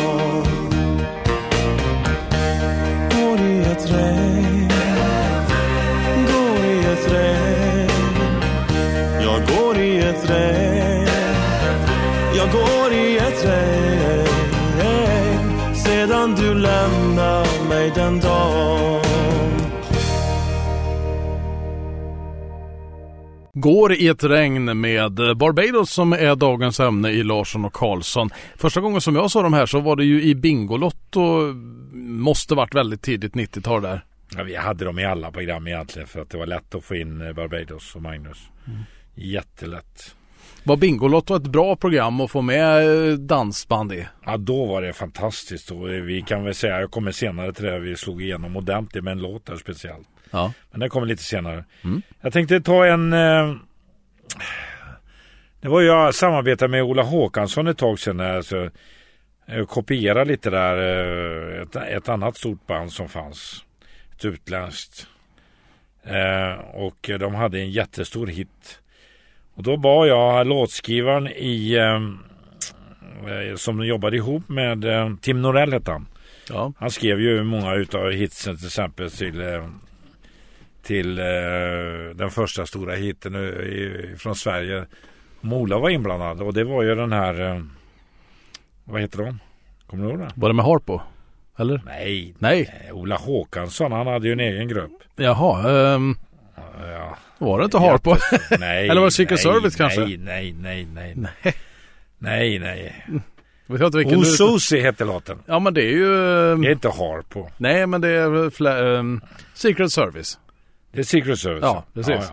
lämnar 17.84 18.10
mig 18.10 18.12
den 18.12 18.20
dagen 18.20 19.00
Går 23.56 23.92
i 23.92 24.08
ett 24.08 24.24
regn 24.24 24.80
med 24.80 25.12
Barbados 25.14 25.90
som 25.90 26.12
är 26.12 26.36
dagens 26.36 26.80
ämne 26.80 27.10
i 27.10 27.22
Larsson 27.22 27.64
och 27.64 27.72
Karlsson. 27.72 28.30
Första 28.56 28.80
gången 28.80 29.00
som 29.00 29.16
jag 29.16 29.30
såg 29.30 29.42
de 29.44 29.52
här 29.52 29.66
så 29.66 29.80
var 29.80 29.96
det 29.96 30.04
ju 30.04 30.22
i 30.22 30.34
Bingolotto. 30.34 31.52
Måste 31.92 32.54
varit 32.54 32.74
väldigt 32.74 33.02
tidigt 33.02 33.32
90-tal 33.32 33.82
där. 33.82 34.04
Ja, 34.36 34.42
vi 34.42 34.56
hade 34.56 34.84
dem 34.84 34.98
i 34.98 35.04
alla 35.04 35.32
program 35.32 35.66
egentligen 35.66 36.08
för 36.08 36.20
att 36.20 36.30
det 36.30 36.38
var 36.38 36.46
lätt 36.46 36.74
att 36.74 36.84
få 36.84 36.94
in 36.94 37.20
eh, 37.20 37.32
Barbados 37.32 37.96
och 37.96 38.02
Magnus. 38.02 38.38
Jättelätt. 39.14 40.14
Var 40.66 40.76
Bingolotto 40.76 41.36
ett 41.36 41.46
bra 41.46 41.76
program 41.76 42.20
att 42.20 42.30
få 42.30 42.42
med 42.42 43.08
eh, 43.10 43.14
dansband 43.14 43.92
i? 43.92 44.06
Ja, 44.24 44.36
då 44.36 44.66
var 44.66 44.82
det 44.82 44.92
fantastiskt. 44.92 45.70
Och 45.70 45.88
vi 45.88 46.22
kan 46.22 46.44
väl 46.44 46.54
säga, 46.54 46.80
jag 46.80 46.90
kommer 46.90 47.12
senare 47.12 47.52
till 47.52 47.64
det, 47.64 47.78
vi 47.78 47.96
slog 47.96 48.22
igenom 48.22 48.56
ordentligt 48.56 49.04
med 49.04 49.12
en 49.12 49.18
låt 49.18 49.46
där 49.46 49.56
speciellt. 49.56 50.08
Ja. 50.30 50.52
Men 50.70 50.80
den 50.80 50.90
kommer 50.90 51.06
lite 51.06 51.22
senare. 51.22 51.64
Mm. 51.84 52.02
Jag 52.20 52.32
tänkte 52.32 52.60
ta 52.60 52.86
en... 52.86 53.12
Eh, 53.12 53.54
det 55.60 55.68
var 55.68 55.80
ju 55.80 55.86
jag 55.86 56.14
samarbetade 56.14 56.68
med 56.70 56.82
Ola 56.82 57.02
Håkansson 57.02 57.66
ett 57.66 57.78
tag 57.78 57.98
sedan. 57.98 58.20
Alltså, 58.20 58.70
eh, 59.46 59.66
kopiera 59.66 60.24
lite 60.24 60.50
där 60.50 60.76
eh, 61.56 61.62
ett, 61.62 61.76
ett 61.76 62.08
annat 62.08 62.36
stort 62.36 62.66
band 62.66 62.92
som 62.92 63.08
fanns. 63.08 63.64
Ett 64.16 64.24
utländskt. 64.24 65.06
Eh, 66.04 66.64
och 66.74 67.10
de 67.18 67.34
hade 67.34 67.60
en 67.60 67.70
jättestor 67.70 68.26
hit. 68.26 68.80
Och 69.54 69.62
då 69.62 69.76
bad 69.76 70.08
jag 70.08 70.46
låtskrivaren 70.46 71.28
i 71.28 71.74
eh, 71.74 71.94
eh, 73.32 73.56
som 73.56 73.86
jobbade 73.86 74.16
ihop 74.16 74.48
med 74.48 74.84
eh, 74.84 75.14
Tim 75.20 75.42
Norell 75.42 75.72
hette 75.72 75.90
han. 75.90 76.06
Ja. 76.48 76.72
Han 76.78 76.90
skrev 76.90 77.20
ju 77.20 77.42
många 77.42 77.74
utav 77.74 78.10
hitsen 78.10 78.56
till 78.56 78.66
exempel 78.66 79.10
till, 79.10 79.40
eh, 79.40 79.68
till 80.82 81.18
eh, 81.18 81.24
den 82.14 82.30
första 82.30 82.66
stora 82.66 82.94
hiten 82.94 83.34
eh, 83.34 83.40
i, 83.40 84.14
från 84.18 84.34
Sverige. 84.34 84.84
Mola 85.40 85.78
var 85.78 85.90
inblandad 85.90 86.42
och 86.42 86.54
det 86.54 86.64
var 86.64 86.82
ju 86.82 86.94
den 86.94 87.12
här, 87.12 87.64
vad 88.84 89.00
heter 89.00 89.18
de? 89.18 89.38
Kommer 89.86 90.04
du 90.04 90.10
ihåg 90.10 90.18
det? 90.18 90.30
Var 90.34 90.48
det 90.48 90.54
med 90.54 90.64
Harpo? 90.64 91.00
Eller? 91.58 91.82
Nej, 91.86 92.34
Nej. 92.38 92.90
Ola 92.92 93.16
Håkansson, 93.16 93.92
han 93.92 94.06
hade 94.06 94.26
ju 94.26 94.32
en 94.32 94.40
egen 94.40 94.68
grupp. 94.68 94.92
Jaha, 95.16 95.94
ehm, 95.94 96.16
Ja, 96.80 97.16
var 97.38 97.58
det 97.58 97.64
inte 97.64 97.78
Harpo? 97.78 98.16
nej, 98.58 98.88
Eller 98.88 99.00
var 99.00 99.06
det 99.06 99.12
Secret 99.12 99.40
Service 99.40 99.76
kanske? 99.76 100.00
Nej, 100.00 100.16
nej, 100.18 100.52
nej, 100.62 100.86
nej. 100.94 101.14
Nej. 101.42 101.54
Nej, 102.18 102.58
nej. 102.58 103.06
Vet 103.66 103.80
jag 103.80 103.88
inte 103.88 103.98
vilken 103.98 104.20
du... 104.20 104.30
Osusi 104.44 104.80
hette 104.80 105.04
låten. 105.04 105.38
Ja 105.46 105.58
men 105.58 105.74
det 105.74 105.82
är 105.82 105.90
ju... 105.90 106.14
ehm, 106.52 106.62
Det 106.62 106.68
är 106.68 106.72
inte 106.72 106.88
Harpo. 106.88 107.48
Nej 107.56 107.86
men 107.86 108.00
det 108.00 108.08
är 108.08 108.28
väl 108.28 108.50
flä... 108.50 108.98
ehm, 108.98 109.20
Secret 109.54 109.92
Service. 109.92 110.38
Det 110.92 110.98
är 110.98 111.02
Secret 111.04 111.38
Service. 111.38 111.62
Ja, 111.62 111.84
precis. 111.94 112.32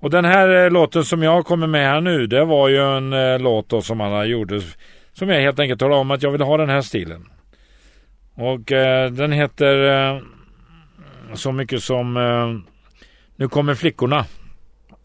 Och 0.00 0.10
den 0.10 0.24
här 0.24 0.64
eh, 0.64 0.70
låten 0.70 1.04
som 1.04 1.22
jag 1.22 1.46
kommer 1.46 1.66
med 1.66 1.86
här 1.86 2.00
nu, 2.00 2.26
det 2.26 2.44
var 2.44 2.68
ju 2.68 2.96
en 2.96 3.12
eh, 3.12 3.38
låt 3.38 3.68
då 3.68 3.82
som 3.82 4.00
han 4.00 4.28
gjorde. 4.28 4.60
Som 5.12 5.28
jag 5.28 5.40
helt 5.40 5.58
enkelt 5.58 5.80
talade 5.80 6.00
om 6.00 6.10
att 6.10 6.22
jag 6.22 6.30
vill 6.30 6.40
ha 6.40 6.56
den 6.56 6.68
här 6.68 6.80
stilen. 6.80 7.28
Och 8.34 8.72
eh, 8.72 9.10
den 9.10 9.32
heter 9.32 9.88
eh, 10.14 10.20
så 11.34 11.52
mycket 11.52 11.82
som 11.82 12.16
eh, 12.16 12.72
nu 13.40 13.48
kommer 13.48 13.74
flickorna. 13.74 14.26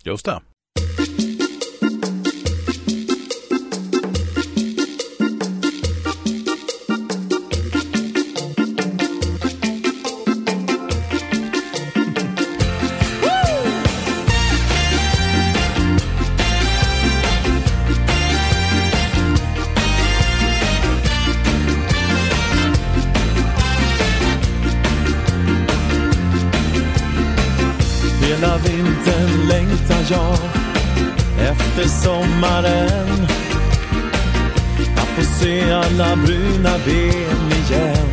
Just 0.04 0.26
det. 0.26 0.42
Gamla 35.98 36.16
bruna 36.16 36.78
ben 36.86 37.52
igen. 37.52 38.08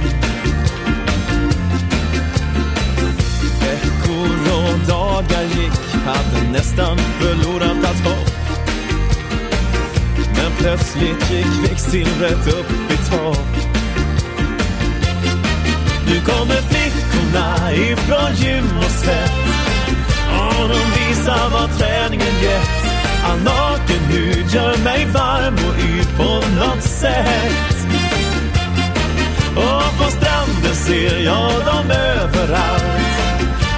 Veckor 3.60 4.54
och 4.54 4.88
dagar 4.88 5.42
gick, 5.42 5.94
hade 6.04 6.50
nästan 6.52 6.98
förlorat 6.98 7.84
allt 7.84 8.04
hopp. 8.04 8.30
Men 10.36 10.52
plötsligt 10.58 11.30
gick 11.30 11.46
kvicksilvret 11.46 12.46
upp 12.46 12.70
i 12.90 12.96
topp. 13.10 13.46
Nu 16.06 16.20
kommer 16.20 16.60
flickorna 16.62 17.72
ifrån 17.72 18.34
gym 18.36 18.78
och 18.78 18.90
svett 18.90 19.32
och 20.30 20.68
de 20.68 21.00
visar 21.00 21.50
vad 21.50 21.78
träningen 21.78 22.42
gett. 22.42 22.80
All 23.24 23.38
hud 24.10 24.46
gör 24.54 24.84
mig 24.84 25.06
varm 25.06 25.54
och 25.54 25.78
yr 25.78 26.04
på 26.16 26.32
något 26.60 26.82
sätt. 26.82 27.76
Och 29.56 29.98
på 29.98 30.10
stranden 30.10 30.74
ser 30.74 31.18
jag 31.18 31.52
dem 31.52 31.90
överallt. 31.90 32.84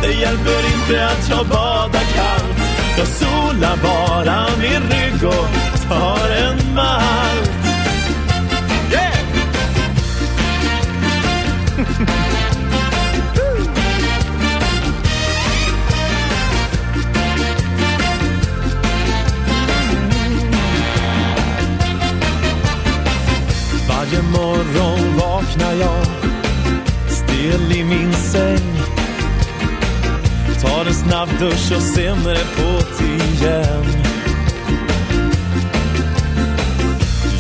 Det 0.03 0.13
hjälper 0.13 0.61
inte 0.75 1.07
att 1.07 1.29
jag 1.31 1.47
badar 1.47 2.07
kallt. 2.15 2.63
Jag 2.99 3.07
solar 3.07 3.77
bara 3.83 4.47
min 4.59 4.91
rygg 4.91 5.25
och 5.25 5.89
tar 5.89 6.29
en 6.31 6.75
malt 6.75 7.62
Varje 24.13 24.23
morgon 24.23 25.17
vaknar 25.17 25.73
jag 25.73 26.07
stel 27.09 27.73
i 27.73 27.85
min 27.85 28.13
säng. 28.13 28.77
Tar 30.63 30.87
en 30.87 30.95
snabb 30.95 31.29
dusch 31.39 31.73
och 31.77 31.83
sen 31.83 32.27
är 32.27 32.35
det 32.35 32.47
på 32.57 32.83
igen. 33.05 33.85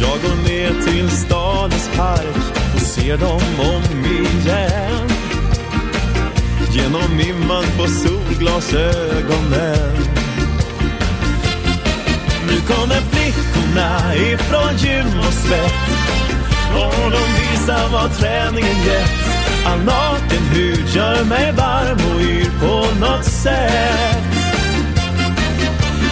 Jag 0.00 0.21
går 0.23 0.37
ner 0.49 0.73
till 0.87 1.11
stadens 1.11 1.91
park 1.97 2.37
och 2.75 2.81
ser 2.81 3.17
dem 3.17 3.43
om 3.59 3.83
igen. 4.05 5.09
Genom 6.71 7.21
imman 7.21 7.64
på 7.79 7.87
solglasögonen. 7.87 9.97
Nu 12.49 12.61
kommer 12.61 13.00
flickorna 13.00 14.14
ifrån 14.14 14.76
gym 14.79 15.19
och 15.19 15.33
svett 15.33 15.93
och 16.75 17.11
de 17.11 17.23
visar 17.41 17.88
vad 17.93 18.12
träningen 18.12 18.79
gett. 18.87 19.23
All 19.67 19.79
naken 19.79 20.45
hud 20.52 20.88
gör 20.88 21.25
mig 21.25 21.52
varm 21.52 21.99
och 22.14 22.21
yr 22.21 22.50
på 22.61 23.00
något 23.00 23.25
sätt. 23.25 24.33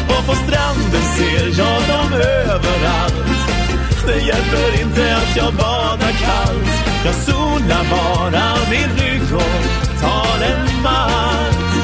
Och 0.09 0.27
på 0.27 0.35
stranden 0.35 1.03
ser 1.17 1.61
jag 1.61 1.83
dem 1.89 2.13
överallt. 2.13 3.41
Det 4.07 4.21
hjälper 4.21 4.81
inte 4.83 5.17
att 5.17 5.37
jag 5.37 5.55
badar 5.55 6.13
kallt. 6.27 6.71
Jag 7.05 7.15
solar 7.15 7.85
bara 7.91 8.57
min 8.71 8.99
rygg 8.99 9.35
och 9.35 10.01
tar 10.01 10.45
en 10.45 10.83
malt. 10.83 11.80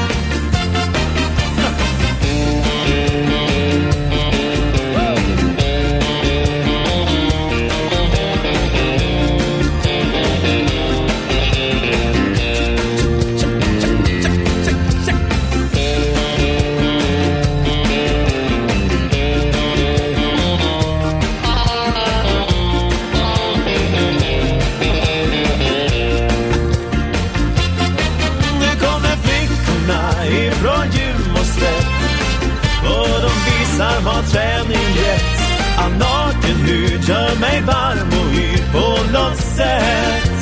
Sätt. 39.57 40.37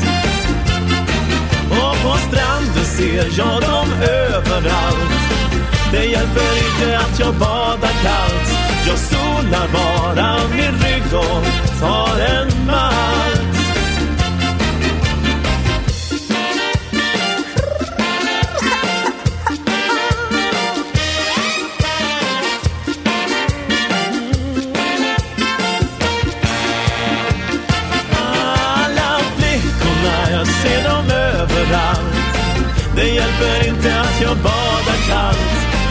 Och 1.70 1.96
på 2.04 2.14
stranden 2.28 2.86
ser 2.86 3.40
jag 3.40 3.62
dem 3.62 3.90
överallt. 4.02 5.26
Det 5.92 6.06
hjälper 6.06 6.52
inte 6.66 7.00
att 7.00 7.20
jag 7.20 7.34
badar 7.34 7.96
kallt. 8.04 8.50
Jag 8.88 8.98
solar 8.98 9.68
bara 9.74 10.38
min 10.56 10.76
rygg 10.84 11.14
och 11.14 11.44
tar 11.80 12.20
en 12.20 12.66
malt 12.66 12.95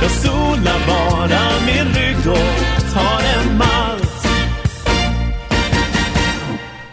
Jag 0.05 0.13
solar 0.13 0.87
bara 0.87 1.67
min 1.67 1.95
rygg 1.95 2.17
och 2.17 2.93
tar 2.95 3.21
en 3.35 3.59
malt 3.59 4.27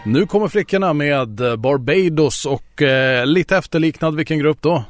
Nu 0.04 0.26
kommer 0.26 0.48
flickorna 0.48 0.92
med 0.92 1.40
eh, 1.40 1.56
Barbados 1.56 2.46
och 2.46 2.82
eh, 2.82 3.26
lite 3.26 3.56
efterliknad 3.56 4.16
vilken 4.16 4.38
grupp 4.38 4.58
då? 4.60 4.84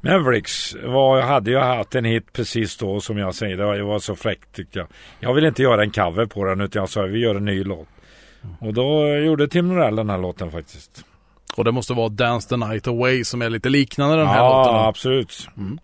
Mavericks 0.00 0.76
var, 0.84 1.20
hade 1.20 1.50
ju 1.50 1.58
haft 1.58 1.94
en 1.94 2.04
hit 2.04 2.32
precis 2.32 2.76
då 2.76 3.00
som 3.00 3.18
jag 3.18 3.34
säger. 3.34 3.56
Det 3.56 3.64
var, 3.64 3.76
det 3.76 3.84
var 3.84 3.98
så 3.98 4.16
fräckt 4.16 4.52
tyckte 4.52 4.78
jag. 4.78 4.88
Jag 5.20 5.34
ville 5.34 5.48
inte 5.48 5.62
göra 5.62 5.82
en 5.82 5.90
cover 5.90 6.26
på 6.26 6.44
den 6.44 6.60
utan 6.60 6.80
jag 6.80 6.88
sa 6.88 7.02
vi 7.02 7.18
gör 7.18 7.34
en 7.34 7.44
ny 7.44 7.64
låt. 7.64 7.88
Och 8.60 8.74
då 8.74 9.08
gjorde 9.08 9.48
Tim 9.48 9.68
Norell 9.68 9.96
den 9.96 10.10
här 10.10 10.18
låten 10.18 10.50
faktiskt. 10.50 11.04
Och 11.56 11.64
det 11.64 11.72
måste 11.72 11.92
vara 11.92 12.08
Dance 12.08 12.48
the 12.48 12.56
Night 12.56 12.86
Away 12.86 13.24
som 13.24 13.42
är 13.42 13.50
lite 13.50 13.68
liknande 13.68 14.16
den 14.16 14.26
här 14.26 14.36
ja, 14.38 14.64
låten. 14.64 14.88
absolut. 14.88 15.48
Mm. 15.56 15.78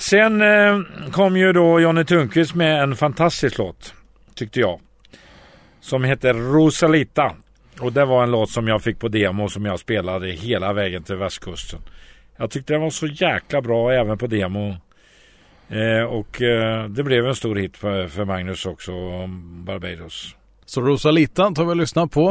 Sen 0.00 0.42
eh, 0.42 0.80
kom 1.10 1.36
ju 1.36 1.52
då 1.52 1.80
Johnny 1.80 2.04
Thunqvist 2.04 2.54
med 2.54 2.82
en 2.82 2.96
fantastisk 2.96 3.58
låt, 3.58 3.94
tyckte 4.34 4.60
jag. 4.60 4.80
Som 5.80 6.04
heter 6.04 6.34
Rosalita. 6.34 7.34
Och 7.80 7.92
det 7.92 8.04
var 8.04 8.22
en 8.22 8.30
låt 8.30 8.50
som 8.50 8.68
jag 8.68 8.82
fick 8.82 8.98
på 8.98 9.08
demo 9.08 9.48
som 9.48 9.64
jag 9.64 9.78
spelade 9.78 10.30
hela 10.30 10.72
vägen 10.72 11.02
till 11.02 11.16
västkusten. 11.16 11.80
Jag 12.36 12.50
tyckte 12.50 12.72
den 12.72 12.82
var 12.82 12.90
så 12.90 13.06
jäkla 13.06 13.62
bra 13.62 13.92
även 13.92 14.18
på 14.18 14.26
demo. 14.26 14.76
Eh, 15.68 16.04
och 16.04 16.42
eh, 16.42 16.88
det 16.88 17.02
blev 17.02 17.26
en 17.26 17.34
stor 17.34 17.56
hit 17.56 17.76
för, 17.76 18.08
för 18.08 18.24
Magnus 18.24 18.66
också, 18.66 18.92
Barbados. 19.64 20.36
Så 20.64 20.80
Rosalita 20.80 21.50
tar 21.50 21.64
vi 21.64 21.70
och 21.70 21.76
lyssnar 21.76 22.06
på. 22.06 22.30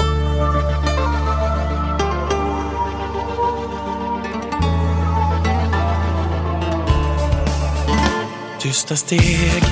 Tysta 8.60 8.96
steg, 8.96 9.64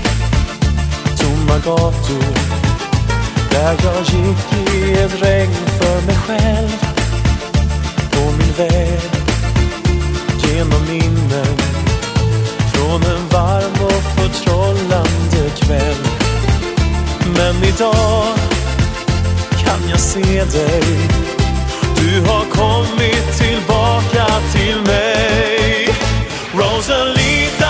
tomma 1.17 1.57
gator 1.57 2.33
Där 3.51 3.75
jag 3.83 4.01
gick 4.01 4.73
i 4.75 4.93
ett 4.93 5.21
regn 5.21 5.53
för 5.79 6.01
mig 6.05 6.15
själv. 6.15 6.85
På 8.11 8.31
min 8.31 8.53
väg 8.57 8.99
genom 10.43 10.81
minnen 10.89 11.57
Från 12.73 13.03
en 13.03 13.27
varm 13.29 13.85
och 13.85 14.03
förtrollande 14.15 15.49
kväll. 15.59 16.07
Men 17.35 17.63
idag 17.63 18.37
kan 19.65 19.89
jag 19.89 19.99
se 19.99 20.43
dig. 20.43 20.83
Du 21.95 22.21
har 22.21 22.45
kommit 22.45 23.37
tillbaka 23.37 24.25
till 24.53 24.81
mig. 24.81 25.89
Rosalita 26.53 27.66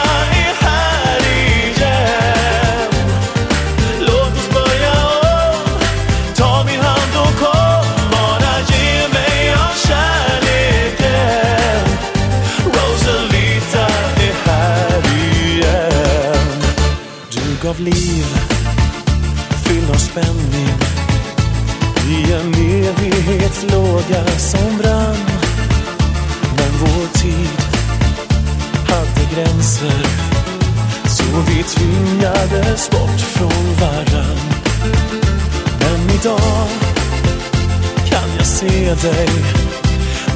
låga 23.97 24.25
som 24.37 24.77
brann. 24.77 25.17
Men 26.57 26.71
vår 26.79 27.19
tid 27.19 27.49
hade 28.87 29.35
gränser 29.35 30.05
så 31.07 31.23
vi 31.47 31.63
tvingades 31.63 32.89
bort 32.89 33.19
från 33.19 33.75
varann. 33.79 34.37
Men 35.79 36.15
idag 36.19 36.67
kan 38.09 38.29
jag 38.37 38.45
se 38.45 38.95
dig. 39.09 39.29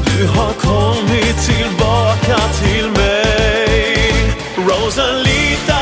Du 0.06 0.28
har 0.28 0.54
kommit 0.54 1.38
tillbaka 1.46 2.38
till 2.64 2.92
mig. 2.92 4.14
Rosalita 4.58 5.81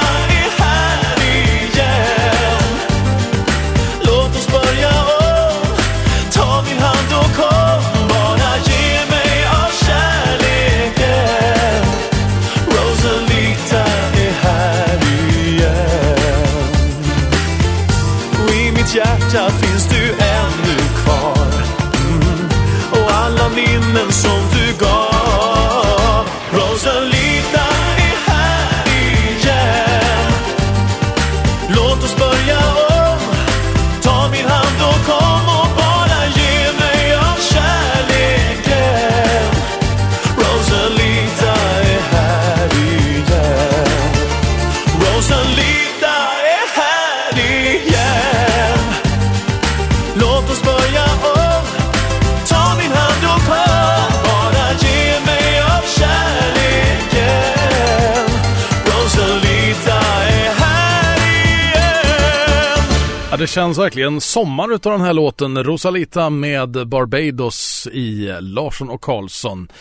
känns 63.59 63.77
verkligen 63.77 64.21
sommar 64.21 64.73
utav 64.73 64.91
den 64.91 65.01
här 65.01 65.13
låten. 65.13 65.63
Rosalita 65.63 66.29
med 66.29 66.87
Barbados 66.87 67.87
i 67.91 68.33
Larsson 68.41 68.89
och 68.89 69.01
Karlsson. 69.01 69.71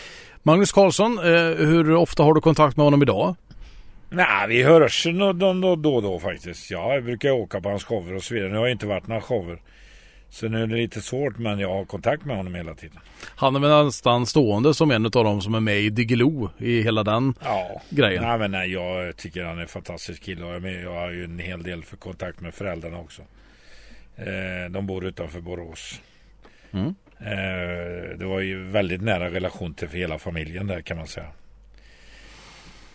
Magnus 0.43 0.71
Karlsson, 0.71 1.17
eh, 1.17 1.65
hur 1.67 1.95
ofta 1.95 2.23
har 2.23 2.33
du 2.33 2.41
kontakt 2.41 2.77
med 2.77 2.83
honom 2.83 3.01
idag? 3.01 3.35
Nej, 4.09 4.47
vi 4.47 4.63
hörs 4.63 5.03
då, 5.05 5.33
då, 5.33 5.53
då, 5.53 5.75
då 5.75 5.95
och 5.95 6.01
då 6.01 6.19
faktiskt. 6.19 6.71
Ja, 6.71 6.93
jag 6.93 7.03
brukar 7.03 7.31
åka 7.31 7.61
på 7.61 7.69
hans 7.69 7.83
shower 7.83 8.15
och 8.15 8.23
så 8.23 8.33
vidare. 8.33 8.49
Nu 8.49 8.57
har 8.57 8.65
jag 8.65 8.71
inte 8.71 8.85
varit 8.85 9.07
några 9.07 9.21
shower. 9.21 9.61
Så 10.29 10.47
nu 10.47 10.63
är 10.63 10.67
det 10.67 10.75
lite 10.75 11.01
svårt 11.01 11.37
men 11.37 11.59
jag 11.59 11.69
har 11.69 11.85
kontakt 11.85 12.25
med 12.25 12.37
honom 12.37 12.55
hela 12.55 12.73
tiden. 12.73 12.99
Han 13.35 13.55
är 13.55 13.59
väl 13.59 13.85
nästan 13.85 14.25
stående 14.25 14.73
som 14.73 14.91
en 14.91 15.05
av 15.05 15.11
dem 15.11 15.41
som 15.41 15.55
är 15.55 15.59
med 15.59 15.79
i 15.79 15.89
Diggiloo 15.89 16.49
i 16.57 16.81
hela 16.81 17.03
den 17.03 17.33
Ja, 17.43 17.81
grejen. 17.89 18.23
Nej, 18.23 18.39
men 18.39 18.51
nej, 18.51 18.71
jag 18.71 19.17
tycker 19.17 19.43
han 19.43 19.57
är 19.57 19.61
en 19.61 19.67
fantastisk 19.67 20.23
kille 20.23 20.45
och 20.45 20.69
jag 20.69 20.93
har 20.93 21.11
ju 21.11 21.23
en 21.23 21.39
hel 21.39 21.63
del 21.63 21.83
för 21.83 21.97
kontakt 21.97 22.41
med 22.41 22.53
föräldrarna 22.53 22.97
också. 22.99 23.21
Eh, 24.19 24.71
de 24.71 24.87
bor 24.87 25.05
utanför 25.05 25.41
Borås. 25.41 26.01
Mm. 26.71 26.95
Eh, 27.19 28.17
det 28.17 28.25
var 28.25 28.39
ju 28.39 28.63
väldigt 28.63 29.01
nära 29.01 29.29
relation 29.29 29.73
till 29.73 29.87
för 29.87 29.97
hela 29.97 30.19
familjen 30.19 30.67
där 30.67 30.81
kan 30.81 30.97
man 30.97 31.07
säga. 31.07 31.27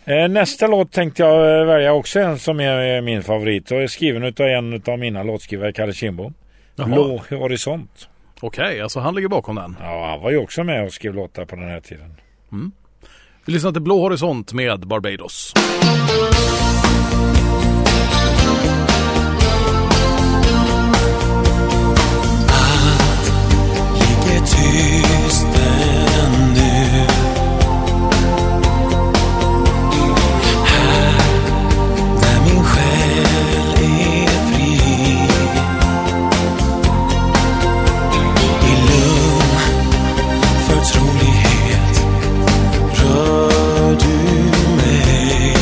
Eh, 0.05 0.27
nästa 0.27 0.67
låt 0.67 0.91
tänkte 0.91 1.23
jag 1.23 1.59
eh, 1.59 1.65
välja 1.65 1.93
också 1.93 2.19
en 2.19 2.39
som 2.39 2.59
är 2.59 3.01
min 3.01 3.23
favorit 3.23 3.71
och 3.71 3.77
är 3.77 3.87
skriven 3.87 4.23
av 4.23 4.41
en 4.41 4.81
av 4.85 4.99
mina 4.99 5.23
låtskrivare, 5.23 5.73
Kalle 5.73 5.93
Kindbom. 5.93 6.33
Blå 6.75 7.21
horisont. 7.29 8.09
Okej, 8.39 8.81
alltså 8.81 8.99
han 8.99 9.15
ligger 9.15 9.27
bakom 9.27 9.55
den. 9.55 9.77
Ja, 9.81 10.09
han 10.09 10.21
var 10.21 10.31
ju 10.31 10.37
också 10.37 10.63
med 10.63 10.85
och 10.85 10.93
skrev 10.93 11.13
låtar 11.13 11.45
på 11.45 11.55
den 11.55 11.69
här 11.69 11.79
tiden. 11.79 12.15
Vi 13.45 13.53
lyssnar 13.53 13.71
till 13.71 13.81
Blå 13.81 13.99
Horisont 13.99 14.53
med 14.53 14.87
Barbados. 14.87 15.53
Tyst 24.55 25.47
ännu 25.55 27.05
Här 30.65 31.17
där 32.21 32.39
min 32.45 32.63
själ 32.63 33.75
är 33.83 34.27
fri. 34.47 34.77
I 38.61 38.75
lugn 38.89 39.59
förtrolighet 40.67 41.95
rör 42.93 43.97
du 43.99 44.17
mig. 44.75 45.55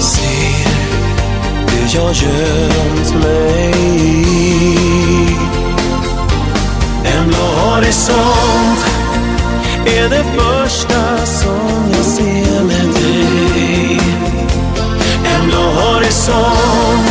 Ser 0.00 0.70
det 1.66 1.94
jag 1.94 2.12
gömt 2.12 3.24
mig. 3.24 3.79
Horisont 7.90 8.86
är 9.86 10.08
det 10.08 10.24
första 10.24 11.26
som 11.26 11.90
jag 11.92 12.04
ser 12.04 12.64
med 12.64 12.94
dig. 12.94 14.00
En 15.24 15.46
blå 15.46 15.60
horisont, 15.60 17.10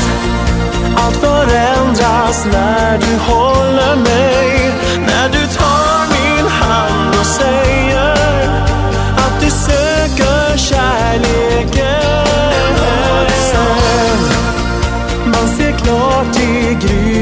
allt 0.95 1.15
förändras 1.15 2.45
när 2.51 2.97
du 2.97 3.17
håller 3.17 3.95
mig. 3.95 4.73
När 5.07 5.29
du 5.29 5.47
tar 5.57 5.99
min 6.11 6.47
hand 6.47 7.15
och 7.19 7.25
säger 7.25 8.15
att 9.17 9.41
du 9.41 9.49
söker 9.49 10.57
kärleken. 10.57 11.99
Man 15.25 15.47
ser 15.57 15.71
klart 15.71 16.37
i 16.37 16.77
gryningen 16.87 17.18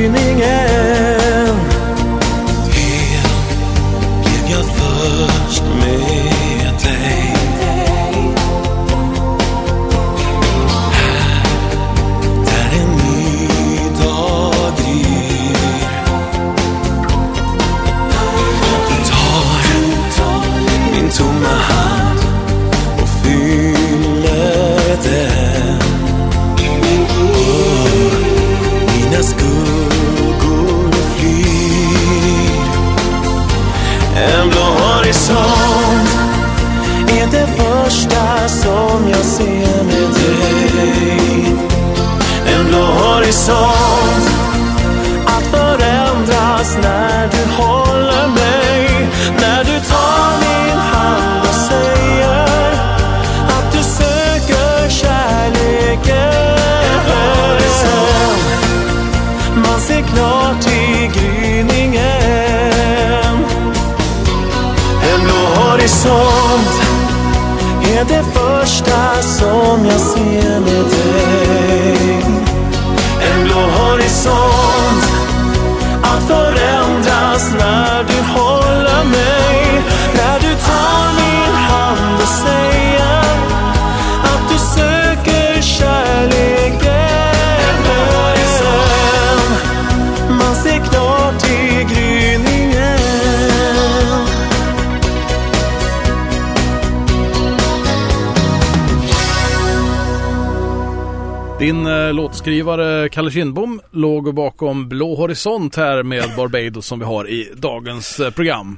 Din 101.68 101.88
eh, 101.88 102.14
låtskrivare 102.14 103.10
Kalle 103.10 103.32
Kindbom 103.32 103.82
låg 103.92 104.34
bakom 104.34 104.90
Blå 104.90 105.16
Horisont 105.16 105.76
här 105.76 106.04
med 106.04 106.24
Barbados 106.38 106.86
som 106.86 107.00
vi 107.00 107.06
har 107.06 107.30
i 107.30 107.50
dagens 107.56 108.20
eh, 108.20 108.32
program. 108.32 108.78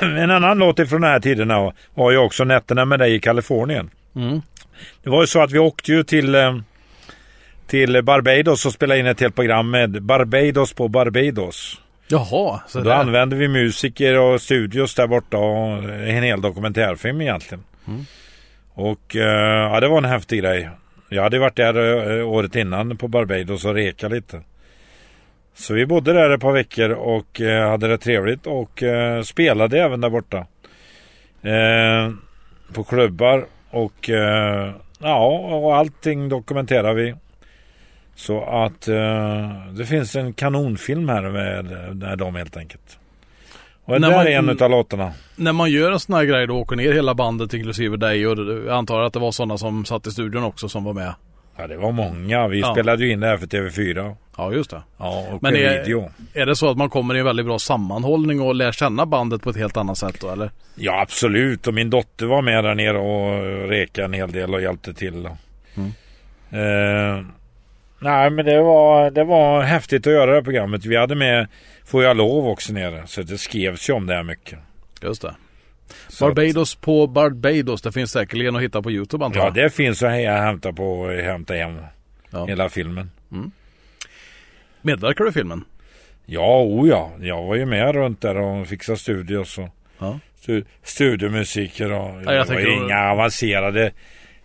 En 0.00 0.30
annan 0.30 0.58
låt 0.58 0.78
ifrån 0.78 1.00
de 1.00 1.06
här 1.06 1.20
tiderna 1.20 1.72
var 1.94 2.10
ju 2.10 2.18
också 2.18 2.44
Nätterna 2.44 2.84
med 2.84 2.98
dig 2.98 3.14
i 3.14 3.20
Kalifornien. 3.20 3.90
Mm. 4.16 4.42
Det 5.02 5.10
var 5.10 5.20
ju 5.20 5.26
så 5.26 5.42
att 5.42 5.52
vi 5.52 5.58
åkte 5.58 5.92
ju 5.92 6.02
till, 6.02 6.34
eh, 6.34 6.56
till 7.66 8.02
Barbados 8.02 8.66
och 8.66 8.72
spelade 8.72 9.00
in 9.00 9.06
ett 9.06 9.20
helt 9.20 9.34
program 9.34 9.70
med 9.70 10.02
Barbados 10.02 10.72
på 10.72 10.88
Barbados. 10.88 11.80
Jaha, 12.08 12.60
så 12.68 12.80
Då 12.80 12.92
använde 12.92 13.36
vi 13.36 13.48
musiker 13.48 14.18
och 14.18 14.40
studios 14.40 14.94
där 14.94 15.06
borta 15.06 15.36
och 15.36 15.84
en 15.84 16.22
hel 16.22 16.40
dokumentärfilm 16.40 17.20
egentligen. 17.20 17.64
Mm. 17.88 18.06
Och 18.74 19.16
eh, 19.16 19.72
ja, 19.72 19.80
det 19.80 19.88
var 19.88 19.98
en 19.98 20.04
häftig 20.04 20.40
grej. 20.40 20.70
Jag 21.14 21.22
hade 21.22 21.38
varit 21.38 21.56
där 21.56 22.18
eh, 22.18 22.28
året 22.28 22.56
innan 22.56 22.96
på 22.96 23.08
Barbados 23.08 23.64
och 23.64 23.74
reka 23.74 24.08
lite. 24.08 24.40
Så 25.54 25.74
vi 25.74 25.86
bodde 25.86 26.12
där 26.12 26.30
ett 26.30 26.40
par 26.40 26.52
veckor 26.52 26.90
och 26.90 27.40
eh, 27.40 27.70
hade 27.70 27.88
det 27.88 27.98
trevligt 27.98 28.46
och 28.46 28.82
eh, 28.82 29.22
spelade 29.22 29.82
även 29.82 30.00
där 30.00 30.10
borta. 30.10 30.46
På 32.74 32.84
klubbar 32.84 33.46
och 33.70 34.10
ja, 34.98 35.26
och 35.52 35.76
allting 35.76 36.28
dokumenterar 36.28 36.94
vi. 36.94 37.14
Så 38.14 38.44
att 38.44 38.80
det 39.76 39.86
finns 39.86 40.16
en 40.16 40.32
kanonfilm 40.32 41.08
här 41.08 41.22
med, 41.22 41.96
med 41.96 42.18
dem 42.18 42.34
helt 42.34 42.56
enkelt. 42.56 42.98
Och 43.84 44.00
När 44.00 44.08
det 44.08 44.14
där 44.14 44.16
man- 44.16 44.26
är 44.26 44.38
en 44.38 44.48
utav 44.48 44.70
låtarna. 44.70 45.12
När 45.36 45.52
man 45.52 45.70
gör 45.70 45.92
en 45.92 46.00
sån 46.00 46.14
här 46.14 46.24
grej 46.24 46.46
då 46.46 46.56
åker 46.58 46.76
ner 46.76 46.92
hela 46.92 47.14
bandet 47.14 47.54
inklusive 47.54 47.96
dig 47.96 48.26
och 48.26 48.38
jag 48.38 48.68
antar 48.68 49.00
att 49.00 49.12
det 49.12 49.18
var 49.18 49.32
sådana 49.32 49.58
som 49.58 49.84
satt 49.84 50.06
i 50.06 50.10
studion 50.10 50.44
också 50.44 50.68
som 50.68 50.84
var 50.84 50.92
med. 50.92 51.14
Ja, 51.56 51.66
det 51.66 51.76
var 51.76 51.92
många. 51.92 52.48
Vi 52.48 52.60
Ja. 52.60 52.72
spelade 52.72 53.04
ju 53.04 53.12
in 53.12 53.20
det 53.20 53.26
här 53.26 53.36
för 53.36 53.46
TV4. 53.46 54.16
Ja, 54.36 54.52
just 54.52 54.70
det. 54.70 54.82
Ja, 54.98 55.26
och 55.32 55.42
Men 55.42 55.56
är- 55.56 55.78
video. 55.84 56.10
Är 56.34 56.46
det 56.46 56.56
så 56.56 56.70
att 56.70 56.76
man 56.76 56.90
kommer 56.90 57.14
i 57.14 57.18
en 57.18 57.24
väldigt 57.24 57.46
bra 57.46 57.58
sammanhållning 57.58 58.40
och 58.40 58.54
lär 58.54 58.72
känna 58.72 59.06
bandet 59.06 59.42
på 59.42 59.50
ett 59.50 59.56
helt 59.56 59.76
annat 59.76 59.98
sätt 59.98 60.20
då 60.20 60.30
eller? 60.30 60.50
Ja, 60.74 61.00
absolut. 61.00 61.66
Och 61.66 61.74
min 61.74 61.90
dotter 61.90 62.26
var 62.26 62.42
med 62.42 62.64
där 62.64 62.74
nere 62.74 62.98
och 62.98 63.68
reka 63.68 64.04
en 64.04 64.12
hel 64.12 64.32
del 64.32 64.54
och 64.54 64.62
hjälpte 64.62 64.94
till. 64.94 65.28
Mm. 65.74 65.92
Eh, 66.50 67.24
nej, 68.04 68.30
men 68.30 68.44
det 68.44 68.60
var, 68.62 69.10
det 69.10 69.24
var 69.24 69.62
häftigt 69.62 70.06
att 70.06 70.12
göra 70.12 70.26
det 70.26 70.34
här 70.36 70.42
programmet. 70.42 70.84
Vi 70.84 70.96
hade 70.96 71.14
med 71.14 71.46
Får 71.86 72.04
jag 72.04 72.16
lov 72.16 72.48
också 72.48 72.72
nere. 72.72 73.02
Så 73.06 73.22
det 73.22 73.38
skrevs 73.38 73.88
ju 73.90 73.92
om 73.92 74.06
det 74.06 74.14
här 74.14 74.22
mycket. 74.22 74.58
Just 75.02 75.22
det. 75.22 75.34
Så 76.08 76.28
att- 76.28 76.34
Barbados 76.34 76.74
på 76.74 77.06
Barbados. 77.06 77.82
Det 77.82 77.92
finns 77.92 78.10
säkerligen 78.12 78.56
att 78.56 78.62
hitta 78.62 78.82
på 78.82 78.90
Youtube 78.90 79.24
antar 79.24 79.40
Ja, 79.40 79.44
jag. 79.46 79.54
det 79.54 79.70
finns 79.70 80.02
att 80.02 80.10
hämta 80.10 80.72
på 80.72 81.08
hämta 81.08 81.54
hem. 81.54 81.78
Ja. 82.30 82.46
Hela 82.46 82.68
filmen. 82.68 83.10
Medverkar 84.82 85.24
du 85.24 85.30
i 85.30 85.32
filmen? 85.32 85.64
Ja, 86.26 86.62
o 86.62 86.86
ja. 86.86 87.10
Jag 87.20 87.42
var 87.42 87.54
ju 87.54 87.66
med 87.66 87.94
runt 87.94 88.20
där 88.20 88.36
och 88.36 88.66
fixade 88.66 88.98
studios 88.98 89.58
och 89.58 89.68
Ja. 89.98 90.18
stu- 90.46 90.64
studiomusiker 90.82 91.92
och 91.92 92.22
jag 92.22 92.46
det 92.46 92.54
var 92.54 92.84
inga 92.84 93.10
avancerade 93.10 93.92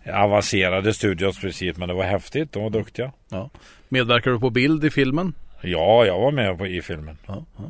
avancerade 0.06 0.94
studios 0.94 1.38
precis 1.40 1.76
men 1.76 1.88
det 1.88 1.94
var 1.94 2.04
häftigt. 2.04 2.52
De 2.52 2.62
var 2.62 2.70
duktiga. 2.70 3.12
ja. 3.28 3.50
Medverkar 3.88 4.30
du 4.30 4.40
på 4.40 4.50
bild 4.50 4.84
i 4.84 4.90
filmen? 4.90 5.34
Ja, 5.60 6.06
jag 6.06 6.20
var 6.20 6.32
med 6.32 6.58
på, 6.58 6.66
i 6.66 6.82
filmen. 6.82 7.18
Ja, 7.26 7.44
ja. 7.56 7.64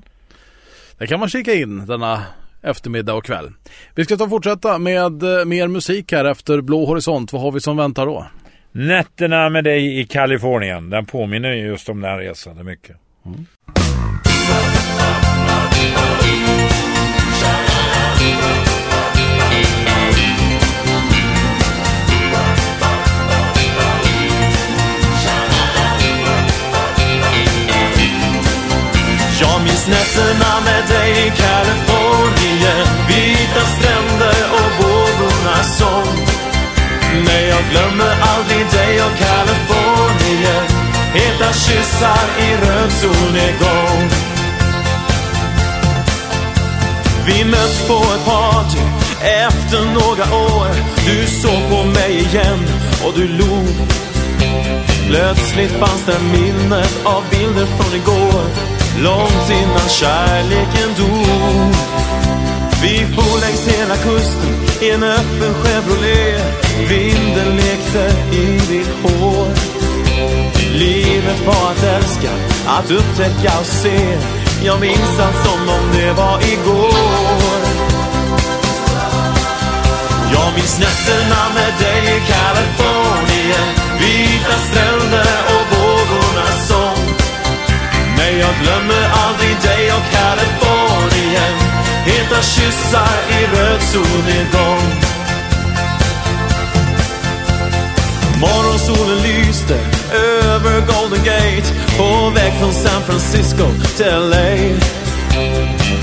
Det 0.99 1.07
kan 1.07 1.21
man 1.21 1.29
kika 1.29 1.55
in 1.55 1.87
denna 1.87 2.25
eftermiddag 2.63 3.15
och 3.15 3.25
kväll. 3.25 3.53
Vi 3.95 4.05
ska 4.05 4.17
ta 4.17 4.25
och 4.25 4.31
fortsätta 4.31 4.79
med 4.79 5.23
eh, 5.23 5.45
mer 5.45 5.69
musik 5.69 6.13
här 6.13 6.25
efter 6.25 6.61
Blå 6.61 6.85
Horisont. 6.85 7.33
Vad 7.33 7.43
har 7.43 7.53
vi 7.53 7.61
som 7.61 7.77
väntar 7.77 8.07
då? 8.07 8.27
Nätterna 8.73 9.49
med 9.49 9.65
dig 9.65 10.01
i 10.01 10.05
Kalifornien. 10.05 10.91
Den 10.91 11.07
påminner 11.07 11.53
ju 11.53 11.67
just 11.67 11.89
om 11.89 12.01
den 12.01 12.11
här 12.11 12.19
resan 12.19 12.65
mycket. 12.65 12.97
Jag 13.65 13.80
minns 29.81 29.99
nätterna 29.99 30.61
med 30.65 30.89
dig 30.89 31.11
i 31.11 31.31
Kalifornien 31.31 32.87
Vita 33.09 33.61
stränder 33.61 34.37
och 34.53 34.85
vågornas 34.85 35.79
sång 35.79 36.27
Men 37.25 37.49
jag 37.49 37.63
glömmer 37.71 38.15
aldrig 38.23 38.67
dig 38.71 39.03
och 39.03 39.19
Kalifornien. 39.19 40.65
Heta 41.15 41.53
kyssar 41.53 42.27
i 42.39 42.57
röd 42.57 42.93
solnedgång. 42.93 44.11
Vi 47.27 47.45
möts 47.45 47.89
på 47.89 47.95
ett 47.95 48.25
party 48.25 48.79
efter 49.23 49.85
några 49.85 50.37
år. 50.55 50.69
Du 51.07 51.27
såg 51.27 51.71
på 51.71 51.85
mig 51.85 52.17
igen 52.17 52.59
och 53.05 53.13
du 53.17 53.29
log. 53.29 53.89
Plötsligt 55.07 55.71
fanns 55.71 56.07
där 56.07 56.21
minnet 56.33 57.01
av 57.05 57.23
bilder 57.31 57.67
från 57.67 57.95
igår. 57.95 58.80
Långt 59.03 59.51
innan 59.51 59.89
kärleken 59.89 60.95
dog. 60.97 61.75
Vi 62.83 63.07
for 63.15 63.41
längs 63.41 63.69
hela 63.69 63.97
kusten 63.97 64.55
i 64.81 64.91
en 64.91 65.03
öppen 65.03 65.55
Chevrolet. 65.63 66.67
Vinden 66.89 67.57
lekte 67.57 68.13
i 68.33 68.61
ditt 68.69 68.91
hår. 69.03 69.49
Livet 70.73 71.47
var 71.47 71.71
att 71.71 71.83
älska, 71.83 72.31
att 72.67 72.91
upptäcka 72.91 73.59
och 73.61 73.67
se. 73.67 74.19
Jag 74.65 74.81
minns 74.81 75.21
allt 75.21 75.47
som 75.47 75.69
om 75.69 75.93
det 75.93 76.13
var 76.13 76.39
igår. 76.53 77.61
Jag 80.33 80.55
minns 80.55 80.79
nätterna 80.79 81.43
med 81.55 81.73
dig 81.81 82.17
i 82.17 82.21
Kalifornien. 82.33 83.67
Vita 84.01 84.57
stränder 84.69 85.41
och 85.55 85.60
Nej, 88.21 88.39
jag 88.39 88.55
glömmer 88.63 89.05
aldrig 89.25 89.57
dig 89.63 89.93
och 89.93 90.07
Kalifornien 90.13 91.57
Heta 92.05 92.43
kyssar 92.43 93.17
i 93.31 93.57
röd 93.57 93.83
solnedgång. 93.83 94.87
Morgonsolen 98.41 99.23
lyste 99.23 99.75
över 100.45 100.81
Golden 100.81 101.25
Gate. 101.25 101.69
På 101.99 102.31
väg 102.35 102.53
från 102.61 102.73
San 102.73 103.03
Francisco 103.03 103.67
till 103.97 104.07
LA 104.07 104.77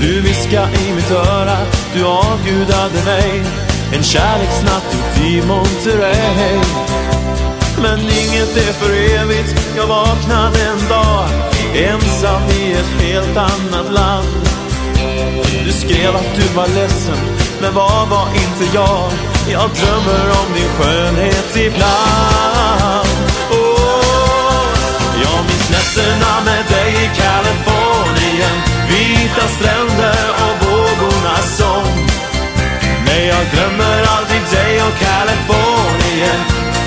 Du 0.00 0.20
viska 0.20 0.68
i 0.70 0.94
mitt 0.94 1.10
öra, 1.10 1.58
du 1.94 2.04
avgudade 2.04 3.04
mig. 3.04 3.42
En 3.92 4.02
kärleksnatt 4.02 4.94
ut 4.94 5.24
i 5.24 5.42
Monterey. 5.46 6.58
Men 7.82 7.98
inget 8.00 8.56
är 8.56 8.72
för 8.72 9.20
evigt, 9.20 9.74
jag 9.76 9.86
vaknade 9.86 10.58
en 10.62 10.88
dag. 10.88 11.28
Ensam 11.74 12.42
i 12.50 12.72
ett 12.72 13.02
helt 13.02 13.36
annat 13.36 13.92
land. 13.92 14.26
Du 15.64 15.72
skrev 15.72 16.16
att 16.16 16.34
du 16.36 16.54
var 16.54 16.66
ledsen, 16.66 17.18
men 17.60 17.74
vad 17.74 18.08
var 18.08 18.26
inte 18.26 18.64
jag? 18.74 19.10
Jag 19.52 19.70
drömmer 19.70 20.24
om 20.40 20.54
din 20.54 20.68
skönhet 20.68 21.56
ibland. 21.56 23.08
Oh, 23.50 24.64
jag 25.22 25.38
minns 25.48 25.70
nätterna 25.70 26.32
med 26.44 26.64
dig 26.68 26.90
i 27.04 27.08
Kalifornien. 27.20 28.56
Vita 28.88 29.48
stränder 29.48 30.24
och 30.44 30.66
vågornas 30.66 31.56
sång 31.58 32.06
Men 33.06 33.26
jag 33.26 33.44
glömmer 33.52 34.02
aldrig 34.16 34.40
dig 34.52 34.82
och 34.82 34.98
Kalifornien. 34.98 36.40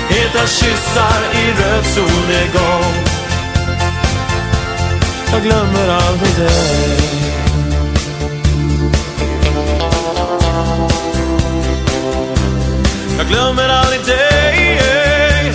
Heta 0.08 0.46
kyssar 0.46 1.20
i 1.32 1.62
röd 1.62 1.84
solnedgång. 1.86 3.11
Jag 5.32 5.42
glömmer 5.42 5.88
aldrig 5.88 6.36
dig. 6.36 6.96
Jag 13.18 13.26
glömmer 13.26 13.68
aldrig 13.68 14.00
dig. 14.06 15.52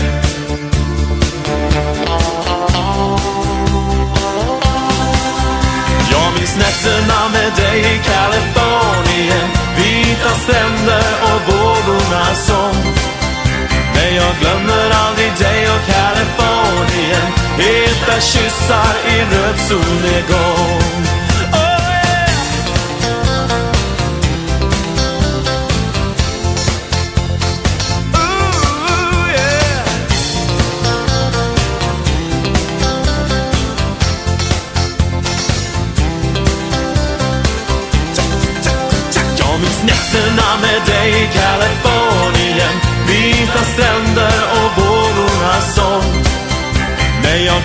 Jag 6.12 6.34
minns 6.34 6.58
nätterna 6.58 7.30
med 7.34 7.52
dig 7.56 7.80
i 7.80 8.00
Kalifornien. 8.04 9.50
Vita 9.78 10.30
stränder 10.30 11.14
och 11.24 11.54
vågornas 11.54 12.48
sång. 12.48 12.94
Men 13.96 14.16
jag 14.16 14.36
glömmer 14.40 14.90
aldrig 14.90 15.32
dig 15.40 15.70
och 15.70 15.86
Kalifornien. 15.86 16.57
Heta 17.58 18.22
kyssar 18.22 18.96
i 19.08 19.18
röd 19.36 19.58
solnedgång. 19.68 21.17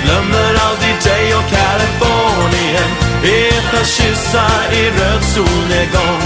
Glömmer 0.04 0.52
aldrig 0.66 0.96
dig 1.08 1.34
och 1.34 1.48
Kalifornien 1.56 2.90
Heta 3.22 3.84
kyssar 3.84 4.62
i 4.72 4.82
röd 4.98 5.22
solnedgång. 5.34 6.24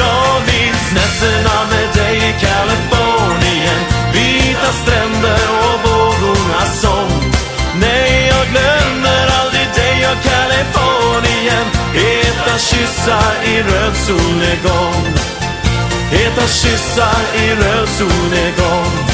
Jag 0.00 0.32
minns 0.50 0.86
nätterna 0.98 1.56
med 1.70 1.88
dig 1.94 2.16
i 2.16 2.32
Kalifornien 2.46 3.80
Vita 4.12 4.72
stränder 4.72 5.44
och 5.64 5.78
vågornas 5.84 6.80
sång. 6.80 7.32
Nej, 7.80 8.32
jag 8.32 8.46
glömmer 8.52 9.26
aldrig 9.40 9.68
dig 9.74 10.06
och 10.10 10.22
Kalifornien 10.30 11.66
Heta 11.92 12.58
kyssar 12.58 13.32
i 13.44 13.62
röd 13.62 13.96
solnedgång. 13.96 15.04
Heta 16.10 16.46
kyssar 16.46 17.20
i 17.34 17.50
röd 17.50 17.88
solnedgång. 17.88 19.07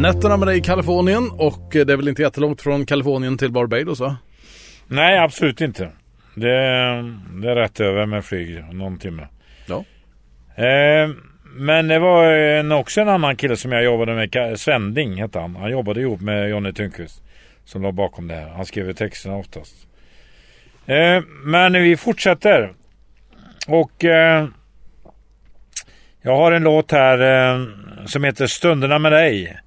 Nätterna 0.00 0.36
med 0.36 0.48
dig 0.48 0.58
i 0.58 0.60
Kalifornien 0.60 1.30
och 1.30 1.68
det 1.72 1.92
är 1.92 1.96
väl 1.96 2.08
inte 2.08 2.22
jättelångt 2.22 2.62
från 2.62 2.86
Kalifornien 2.86 3.38
till 3.38 3.52
Barbados 3.52 4.00
va? 4.00 4.16
Nej, 4.86 5.18
absolut 5.18 5.60
inte. 5.60 5.90
Det, 6.34 6.48
det 7.42 7.50
är 7.50 7.54
rätt 7.54 7.80
över 7.80 8.06
med 8.06 8.24
flyg, 8.24 8.64
någon 8.72 8.98
timme. 8.98 9.28
Ja. 9.66 9.84
Eh, 10.64 11.10
men 11.44 11.88
det 11.88 11.98
var 11.98 12.24
en, 12.32 12.72
också 12.72 13.00
en 13.00 13.08
annan 13.08 13.36
kille 13.36 13.56
som 13.56 13.72
jag 13.72 13.84
jobbade 13.84 14.14
med, 14.14 14.60
Svending 14.60 15.22
hette 15.22 15.38
han. 15.38 15.56
Han 15.56 15.70
jobbade 15.70 16.00
ihop 16.00 16.20
med 16.20 16.50
Jonny 16.50 16.72
Tungqvist. 16.72 17.22
Som 17.64 17.82
låg 17.82 17.94
bakom 17.94 18.28
det 18.28 18.34
här. 18.34 18.48
Han 18.48 18.66
skrev 18.66 18.92
texterna 18.92 19.36
oftast. 19.36 19.74
Eh, 20.86 21.22
men 21.44 21.72
vi 21.72 21.96
fortsätter. 21.96 22.72
Och 23.68 24.04
eh, 24.04 24.46
jag 26.22 26.36
har 26.36 26.52
en 26.52 26.62
låt 26.62 26.90
här 26.90 27.18
eh, 27.18 27.66
som 28.06 28.24
heter 28.24 28.46
Stunderna 28.46 28.98
med 28.98 29.12
dig. 29.12 29.60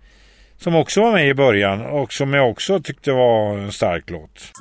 Som 0.63 0.75
också 0.75 1.01
var 1.01 1.11
med 1.11 1.27
i 1.27 1.33
början 1.33 1.81
och 1.81 2.13
som 2.13 2.33
jag 2.33 2.49
också 2.49 2.79
tyckte 2.79 3.11
var 3.11 3.57
en 3.57 3.71
stark 3.71 4.09
låt. 4.09 4.51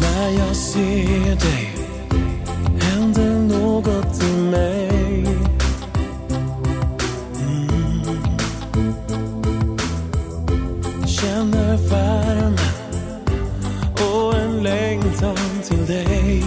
När 0.00 0.38
jag 0.38 0.56
ser 0.56 1.36
dig 1.36 1.74
händer 2.80 3.38
något 3.38 4.22
i 4.22 4.36
mig 4.40 5.26
mm. 7.40 8.04
Känner 11.06 11.78
längtan 14.64 15.36
till 15.62 15.86
dig. 15.86 16.42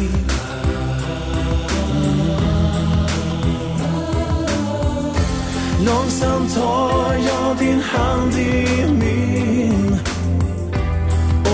Långsamt 5.86 6.56
tar 6.56 7.14
jag 7.14 7.58
din 7.58 7.82
hand 7.82 8.34
i 8.34 8.86
min 8.88 10.00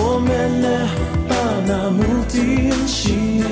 och 0.04 0.22
med 0.22 0.50
läpparna 0.62 1.90
mot 1.90 2.32
din 2.32 2.88
kind 2.88 3.44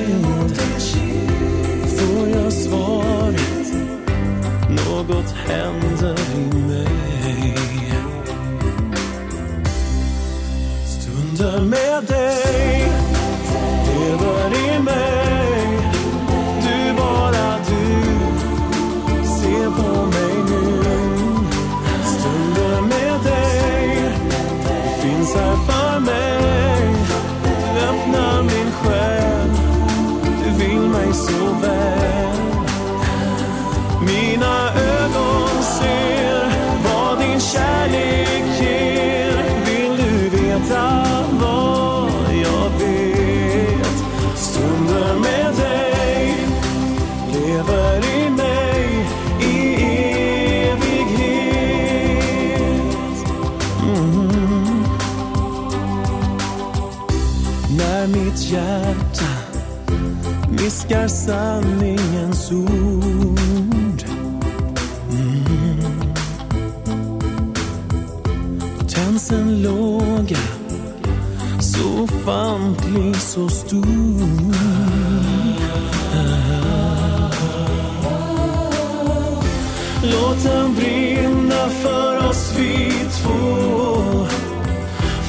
får 1.87 2.29
jag 2.29 2.53
svaret. 2.53 3.73
Något 4.69 5.31
händer 5.31 6.19
i 6.35 6.59
mig. 6.59 7.57
Stunder 10.87 11.61
med 11.61 12.05
dig 12.09 12.52
lever 14.53 15.12
sanningens 61.27 62.53
ord. 62.53 64.03
Mm. 65.11 66.13
Då 68.79 68.87
tänds 68.89 69.31
en 69.33 69.63
låga 69.63 70.39
så 71.61 72.03
ofantlig, 72.03 73.17
så 73.17 73.49
stor. 73.49 73.83
Låt 80.03 80.43
den 80.45 80.75
brinna 80.75 81.69
för 81.83 82.29
oss 82.29 82.53
vi 82.57 82.93
två. 83.23 84.27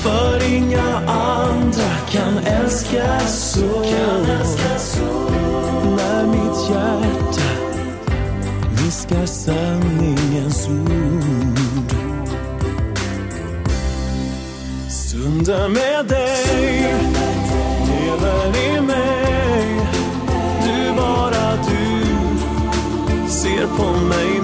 För 0.04 0.54
inga 0.54 0.98
andra 1.08 1.92
kan 2.12 2.38
älska 2.38 3.20
så. 3.28 3.84
Viskar 8.94 9.26
sanningens 9.26 10.68
ord. 10.68 11.94
Stundar 14.90 15.70
med 15.70 16.06
dig 16.08 16.94
lever 17.88 18.58
i 18.66 18.82
mig. 18.82 19.80
Du 20.66 20.96
bara 20.96 21.56
du 21.68 21.86
ser 23.30 23.68
på 23.78 23.92
mig 24.08 24.43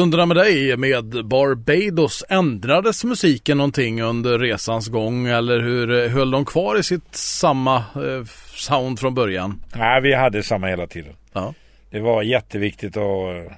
Stunderna 0.00 0.26
med 0.26 0.36
dig 0.36 0.76
med 0.76 1.26
Barbados. 1.26 2.24
Ändrades 2.28 3.04
musiken 3.04 3.56
någonting 3.56 4.02
under 4.02 4.38
resans 4.38 4.88
gång 4.88 5.26
eller 5.26 5.60
hur 5.60 6.08
höll 6.08 6.30
de 6.30 6.44
kvar 6.44 6.78
i 6.78 6.82
sitt 6.82 7.14
samma 7.14 7.76
eh, 7.76 8.24
sound 8.54 9.00
från 9.00 9.14
början? 9.14 9.62
Nej, 9.74 10.00
vi 10.00 10.14
hade 10.14 10.42
samma 10.42 10.66
hela 10.66 10.86
tiden. 10.86 11.12
Ja. 11.32 11.54
Det 11.90 12.00
var 12.00 12.22
jätteviktigt 12.22 12.96
och 12.96 13.52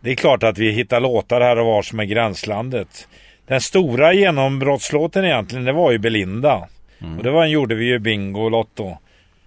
det 0.00 0.10
är 0.10 0.14
klart 0.14 0.42
att 0.42 0.58
vi 0.58 0.70
hittar 0.70 1.00
låtar 1.00 1.40
här 1.40 1.58
och 1.58 1.66
var 1.66 1.82
som 1.82 2.00
är 2.00 2.04
gränslandet. 2.04 3.08
Den 3.46 3.60
stora 3.60 4.14
genombrottslåten 4.14 5.24
egentligen, 5.24 5.64
det 5.64 5.72
var 5.72 5.92
ju 5.92 5.98
Belinda. 5.98 6.68
Mm. 7.00 7.18
Och 7.18 7.24
det 7.24 7.30
var 7.30 7.44
en 7.44 7.50
gjorde 7.50 7.74
vi 7.74 7.84
ju 7.84 7.98
bingo 7.98 8.40
och 8.40 8.50
lotto. 8.50 8.96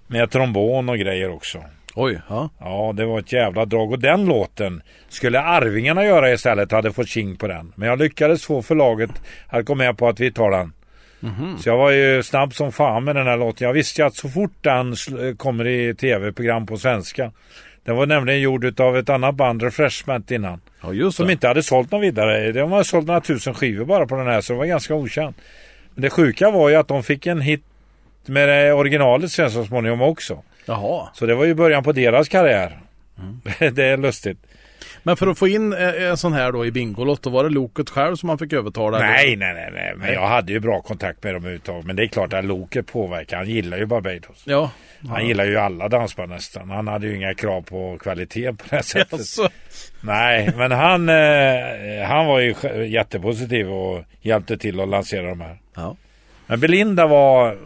Med 0.08 0.32
trombon 0.32 0.90
och 0.90 0.98
grejer 0.98 1.30
också. 1.30 1.64
Oj, 1.96 2.22
ja. 2.30 2.50
Ja, 2.60 2.94
det 2.96 3.06
var 3.06 3.20
ett 3.20 3.32
jävla 3.32 3.66
drag. 3.66 3.92
Och 3.92 4.00
den 4.00 4.26
låten 4.26 4.82
skulle 5.10 5.42
Arvingarna 5.42 6.06
göra 6.06 6.34
istället. 6.34 6.72
Hade 6.72 6.92
fått 6.92 7.08
king 7.08 7.36
på 7.36 7.48
den. 7.48 7.74
Men 7.76 7.90
jag 7.90 8.00
lyckades 8.00 8.46
få 8.46 8.62
förlaget 8.62 9.10
att 9.48 9.66
gå 9.66 9.76
med 9.76 9.98
på 9.98 10.08
att 10.08 10.20
vi 10.20 10.32
tar 10.32 10.52
den. 10.52 10.74
Mm-hmm. 11.20 11.58
Så 11.58 11.70
jag 11.70 11.78
var 11.78 11.92
ju 11.92 12.24
snabb 12.24 12.54
som 12.54 12.72
fan 12.72 13.04
med 13.04 13.16
den 13.16 13.28
här 13.28 13.38
låten. 13.38 13.68
Jag 13.68 13.74
visste 13.74 14.02
ju 14.02 14.08
att 14.08 14.16
så 14.16 14.30
fort 14.30 14.54
den 14.62 14.96
kommer 15.38 15.68
i 15.68 15.96
tv-program 15.96 16.66
på 16.66 16.78
svenska. 16.78 17.32
Den 17.84 17.96
var 17.96 18.06
nämligen 18.06 18.42
gjord 18.42 18.80
av 18.80 18.98
ett 18.98 19.10
annat 19.10 19.36
band, 19.36 19.64
Refreshment 19.64 20.32
innan. 20.32 20.62
Ja, 20.82 20.94
just 20.94 21.18
som 21.18 21.30
inte 21.30 21.48
hade 21.48 21.64
sålt 21.64 21.92
någon 21.92 22.02
vidare. 22.02 22.52
De 22.52 22.72
har 22.72 22.84
sålt 22.84 23.08
några 23.08 23.22
tusen 23.22 23.54
skivor 23.54 23.86
bara 23.86 24.08
på 24.08 24.16
den 24.16 24.28
här 24.28 24.42
så 24.42 24.54
det 24.54 24.60
var 24.60 24.66
ganska 24.66 24.96
okänt. 24.96 25.38
Men 25.94 26.02
det 26.02 26.10
sjuka 26.10 26.52
var 26.52 26.70
ju 26.70 26.76
att 26.76 26.88
de 26.88 27.04
fick 27.04 27.28
en 27.28 27.42
hit 27.42 27.64
med 28.26 28.74
originalet 28.74 29.32
sen 29.32 29.52
så 29.52 29.66
småningom 29.66 30.02
också. 30.02 30.44
Jaha. 30.66 31.10
Så 31.14 31.26
det 31.26 31.36
var 31.36 31.46
ju 31.46 31.54
början 31.54 31.84
på 31.84 31.92
deras 31.92 32.30
karriär. 32.30 32.80
Mm. 33.20 33.42
det 33.76 33.84
är 33.84 33.98
lustigt. 33.98 34.38
Men 35.04 35.18
för 35.18 35.28
att 35.28 35.38
få 35.38 35.48
in 35.48 35.74
eh, 35.74 36.04
en 36.04 36.18
sån 36.18 36.34
här 36.34 36.52
då 36.52 36.66
i 36.66 36.72
Bingolotto, 36.72 37.30
var 37.30 37.44
det 37.44 37.50
Loket 37.50 37.90
själv 37.90 38.16
som 38.16 38.28
man 38.28 38.38
fick 38.38 38.54
övertala? 38.54 39.00
Nej, 39.00 39.36
nej, 39.36 39.54
nej, 39.54 39.72
nej. 39.74 39.94
Men 39.96 40.14
jag 40.14 40.28
hade 40.28 40.52
ju 40.52 40.60
bra 40.60 40.82
kontakt 40.82 41.24
med 41.24 41.34
dem 41.34 41.42
överhuvudtaget. 41.42 41.86
Men 41.86 41.96
det 41.96 42.04
är 42.04 42.08
klart 42.08 42.34
att 42.34 42.46
Loket 42.46 42.88
påverkar. 42.88 43.38
Han 43.38 43.50
gillar 43.50 43.78
ju 43.78 43.86
Barbados. 43.86 44.44
Ja. 44.46 44.72
Han 45.08 45.22
ja. 45.22 45.28
gillar 45.28 45.46
ju 45.46 45.58
alla 45.58 45.90
dansband 45.90 46.30
nästan. 46.30 46.70
Han 46.70 46.88
hade 46.88 47.08
ju 47.08 47.16
inga 47.16 47.34
krav 47.34 47.62
på 47.62 47.98
kvalitet 47.98 48.54
på 48.54 48.64
det 48.70 48.84
sättet. 48.84 49.14
Alltså. 49.14 49.50
Nej, 50.02 50.54
men 50.58 50.72
han, 50.72 51.10
eh, 51.10 52.08
han 52.08 52.26
var 52.26 52.40
ju 52.40 52.56
jättepositiv 52.88 53.72
och 53.72 54.04
hjälpte 54.22 54.58
till 54.58 54.80
att 54.80 54.90
lansera 54.90 55.30
de 55.30 55.42
här. 55.42 55.58
Ja. 55.76 55.96
Men 56.48 56.60
Belinda 56.60 57.08
var 57.08 57.58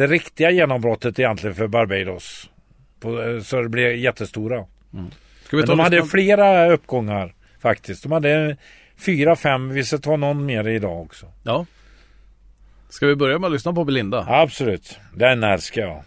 det 0.00 0.06
riktiga 0.06 0.50
genombrottet 0.50 1.18
egentligen 1.18 1.56
för 1.56 1.66
Barbados. 1.66 2.50
På, 3.00 3.22
eh, 3.22 3.40
så 3.40 3.62
det 3.62 3.68
blev 3.68 3.96
jättestora. 3.96 4.56
Mm. 4.94 5.10
Men 5.52 5.66
de 5.66 5.78
hade 5.78 6.04
flera 6.04 6.72
uppgångar 6.72 7.34
faktiskt. 7.62 8.02
De 8.02 8.12
hade 8.12 8.56
fyra, 8.98 9.36
fem. 9.36 9.68
Vi 9.68 9.84
ska 9.84 9.98
ta 9.98 10.16
någon 10.16 10.46
mer 10.46 10.68
idag 10.68 11.00
också. 11.00 11.26
Ja. 11.42 11.66
Ska 12.88 13.06
vi 13.06 13.16
börja 13.16 13.38
med 13.38 13.46
att 13.46 13.52
lyssna 13.52 13.72
på 13.72 13.84
Belinda? 13.84 14.26
Absolut. 14.28 14.98
Den 15.14 15.42
älskar 15.42 15.82
jag. 15.82 16.02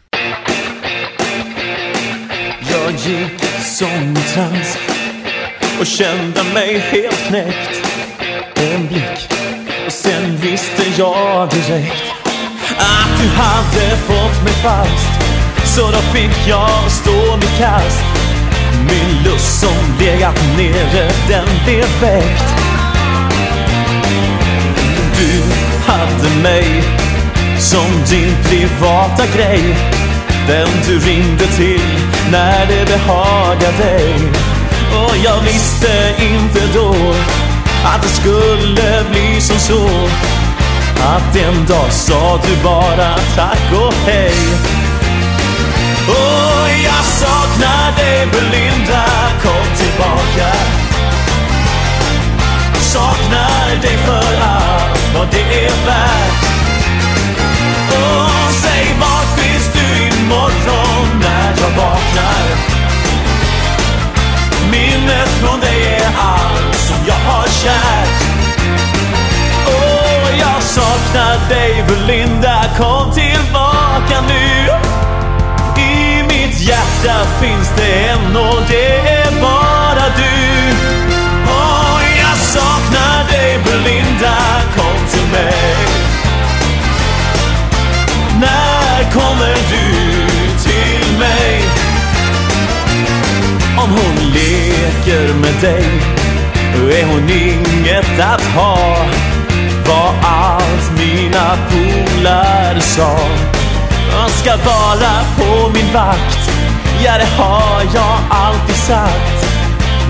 Jag 2.71 2.91
gick 2.91 3.43
som 3.61 4.15
trans 4.33 4.77
och 5.79 5.85
kände 5.85 6.43
mig 6.53 6.77
helt 6.77 7.27
knäckt. 7.27 7.87
En 8.55 8.87
blick 8.87 9.29
och 9.85 9.91
sen 9.91 10.37
visste 10.37 11.01
jag 11.01 11.49
direkt 11.49 12.12
att 12.77 13.17
du 13.21 13.27
hade 13.27 13.97
fått 13.97 14.43
mig 14.43 14.53
fast. 14.53 15.23
Så 15.75 15.91
då 15.91 15.97
fick 15.97 16.47
jag 16.47 16.91
stå 16.91 17.37
mitt 17.37 17.57
kast. 17.57 18.03
Min 18.89 19.23
lust 19.23 19.61
som 19.61 19.97
legat 19.99 20.39
nere, 20.57 21.11
den 21.27 21.47
blev 21.65 21.87
väckt. 22.01 22.53
Du 25.17 25.41
hade 25.91 26.41
mig 26.43 26.83
som 27.59 27.91
din 28.09 28.35
privata 28.43 29.25
grej. 29.35 29.75
Den 30.47 30.69
du 30.87 30.99
ringde 30.99 31.47
till 31.47 31.81
när 32.31 32.65
det 32.65 32.85
behagade 32.85 33.77
dig. 33.77 34.15
Och 34.93 35.15
jag 35.23 35.41
visste 35.41 36.15
inte 36.19 36.59
då 36.73 36.95
att 37.85 38.01
det 38.01 38.07
skulle 38.07 39.03
bli 39.11 39.41
som 39.41 39.59
så. 39.59 39.89
Att 41.03 41.35
en 41.35 41.65
dag 41.65 41.91
sa 41.91 42.39
du 42.47 42.63
bara 42.63 43.15
tack 43.35 43.71
och 43.73 43.93
hej. 44.05 44.33
Och 46.07 46.69
jag 46.85 47.05
saknar 47.05 47.97
dig 47.97 48.27
Belinda, 48.31 49.05
kom 49.43 49.75
tillbaka. 49.77 50.53
Saknar 52.81 53.81
dig 53.81 53.97
för 53.97 54.41
allt 54.41 55.13
vad 55.15 55.27
det 55.31 55.65
är 55.65 55.85
värt. 55.85 56.43
Och 57.89 58.51
säg 58.53 58.95
vart 58.99 59.39
finns 59.39 59.73
du 59.73 60.17
imorgon 60.17 61.19
när 61.19 61.53
jag 61.61 61.83
vaknar? 61.83 62.73
Minnet 64.71 65.41
dig 71.49 71.83
Belinda, 71.87 72.63
kom 72.77 73.11
tillbaka 73.11 74.21
nu 74.27 74.69
I 75.81 76.23
mitt 76.23 76.59
hjärta 76.59 77.25
finns 77.41 77.71
det 77.77 78.07
en 78.09 78.35
och 78.35 78.61
det 78.67 78.97
är 78.97 79.41
bara 79.41 80.05
du. 80.17 80.75
Och 81.45 82.01
jag 82.19 82.37
saknar 82.37 83.31
dig 83.31 83.59
Belinda, 83.65 84.37
kom 84.75 85.07
till 85.11 85.31
mig. 85.31 85.75
När 88.39 89.11
kommer 89.11 89.55
du 89.55 89.93
till 90.63 91.19
mig? 91.19 91.61
Om 93.77 93.89
hon 93.89 94.31
leker 94.31 95.33
med 95.33 95.61
dig 95.61 96.13
är 96.91 97.05
hon 97.05 97.29
inget 97.29 98.19
att 98.19 98.41
ha. 98.41 98.97
Var 99.87 100.13
allt 100.21 100.91
mina 101.15 101.57
polare 101.69 102.81
sa. 102.81 103.17
Jag 104.11 104.31
ska 104.31 104.51
vara 104.55 105.13
på 105.37 105.69
min 105.73 105.93
vakt 105.93 106.43
Ja, 107.05 107.17
det 107.17 107.43
har 107.43 107.81
jag 107.93 108.19
alltid 108.29 108.75
sagt. 108.75 109.45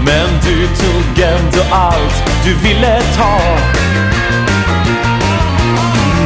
Men 0.05 0.27
du 0.43 0.67
tog 0.67 1.23
ändå 1.23 1.63
allt 1.71 2.23
du 2.45 2.53
ville 2.53 3.01
ta. 3.17 3.39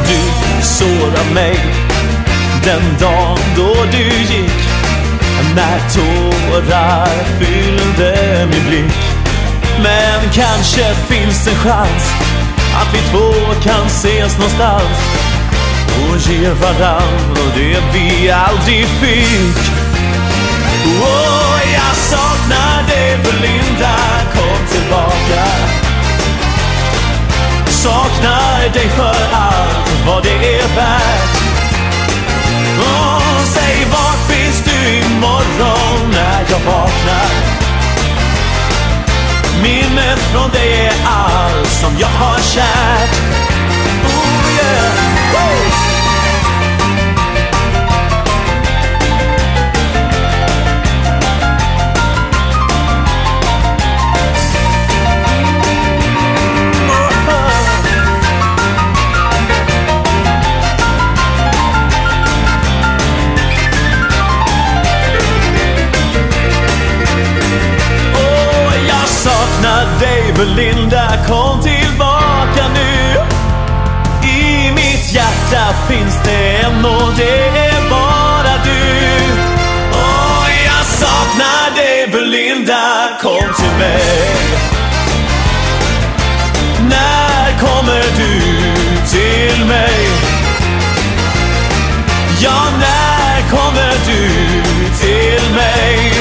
Du 0.07 0.21
sårade 0.61 1.33
mig 1.33 1.59
den 2.63 2.81
dagen 2.99 3.37
då 3.55 3.75
du 3.91 4.33
gick. 4.33 4.67
När 5.55 5.79
tårar 5.95 7.07
fyllde 7.39 8.47
min 8.51 8.69
blick. 8.69 8.97
Men 9.83 10.31
kanske 10.33 10.95
finns 11.09 11.47
en 11.47 11.55
chans 11.55 12.13
att 12.79 12.93
vi 12.93 12.99
två 13.11 13.53
kan 13.63 13.85
ses 13.87 14.37
någonstans 14.37 14.97
och 16.09 16.17
ge 16.17 16.49
varann 16.49 17.35
det 17.55 17.79
vi 17.93 18.31
aldrig 18.31 18.85
fick. 18.85 19.57
Oh, 21.01 21.59
jag 21.73 21.95
saknar 21.95 22.87
dig 22.87 23.17
Belinda, 23.23 23.97
kom 24.33 24.67
tillbaka. 24.71 25.45
Saknar 27.65 28.73
dig 28.73 28.89
för 28.89 29.17
allt 29.33 30.05
vad 30.07 30.23
det 30.23 30.59
är 30.59 30.67
värt. 30.75 31.37
Oh, 32.79 33.43
säg 33.43 33.87
vart 33.91 34.31
finns 34.31 34.63
du 34.63 34.97
imorgon 34.97 36.11
när 36.11 36.45
jag 36.49 36.59
vaknar? 36.59 37.66
Från 40.17 40.51
dig 40.51 40.85
är 40.85 40.93
allt 41.05 41.67
som 41.67 41.97
jag 41.99 42.07
har 42.07 42.39
kärt. 42.39 43.56
Belinda 70.37 71.17
kom 71.27 71.61
tillbaka 71.61 72.67
nu 72.73 73.19
I 74.27 74.71
mitt 74.71 75.13
hjärta 75.13 75.73
finns 75.89 76.19
det 76.25 76.55
en 76.55 76.85
och 76.85 77.13
det 77.17 77.47
är 77.47 77.89
bara 77.89 78.63
du 78.63 79.17
Och 79.91 80.49
jag 80.65 80.85
saknar 80.85 81.75
dig 81.75 82.07
Belinda, 82.11 83.09
kom 83.21 83.53
till 83.55 83.77
mig 83.79 84.37
När 86.89 87.59
kommer 87.59 88.03
du 88.17 88.39
till 89.07 89.65
mig? 89.65 90.07
Ja, 92.39 92.63
när 92.79 93.49
kommer 93.49 93.91
du 94.05 94.29
till 94.99 95.55
mig? 95.55 96.13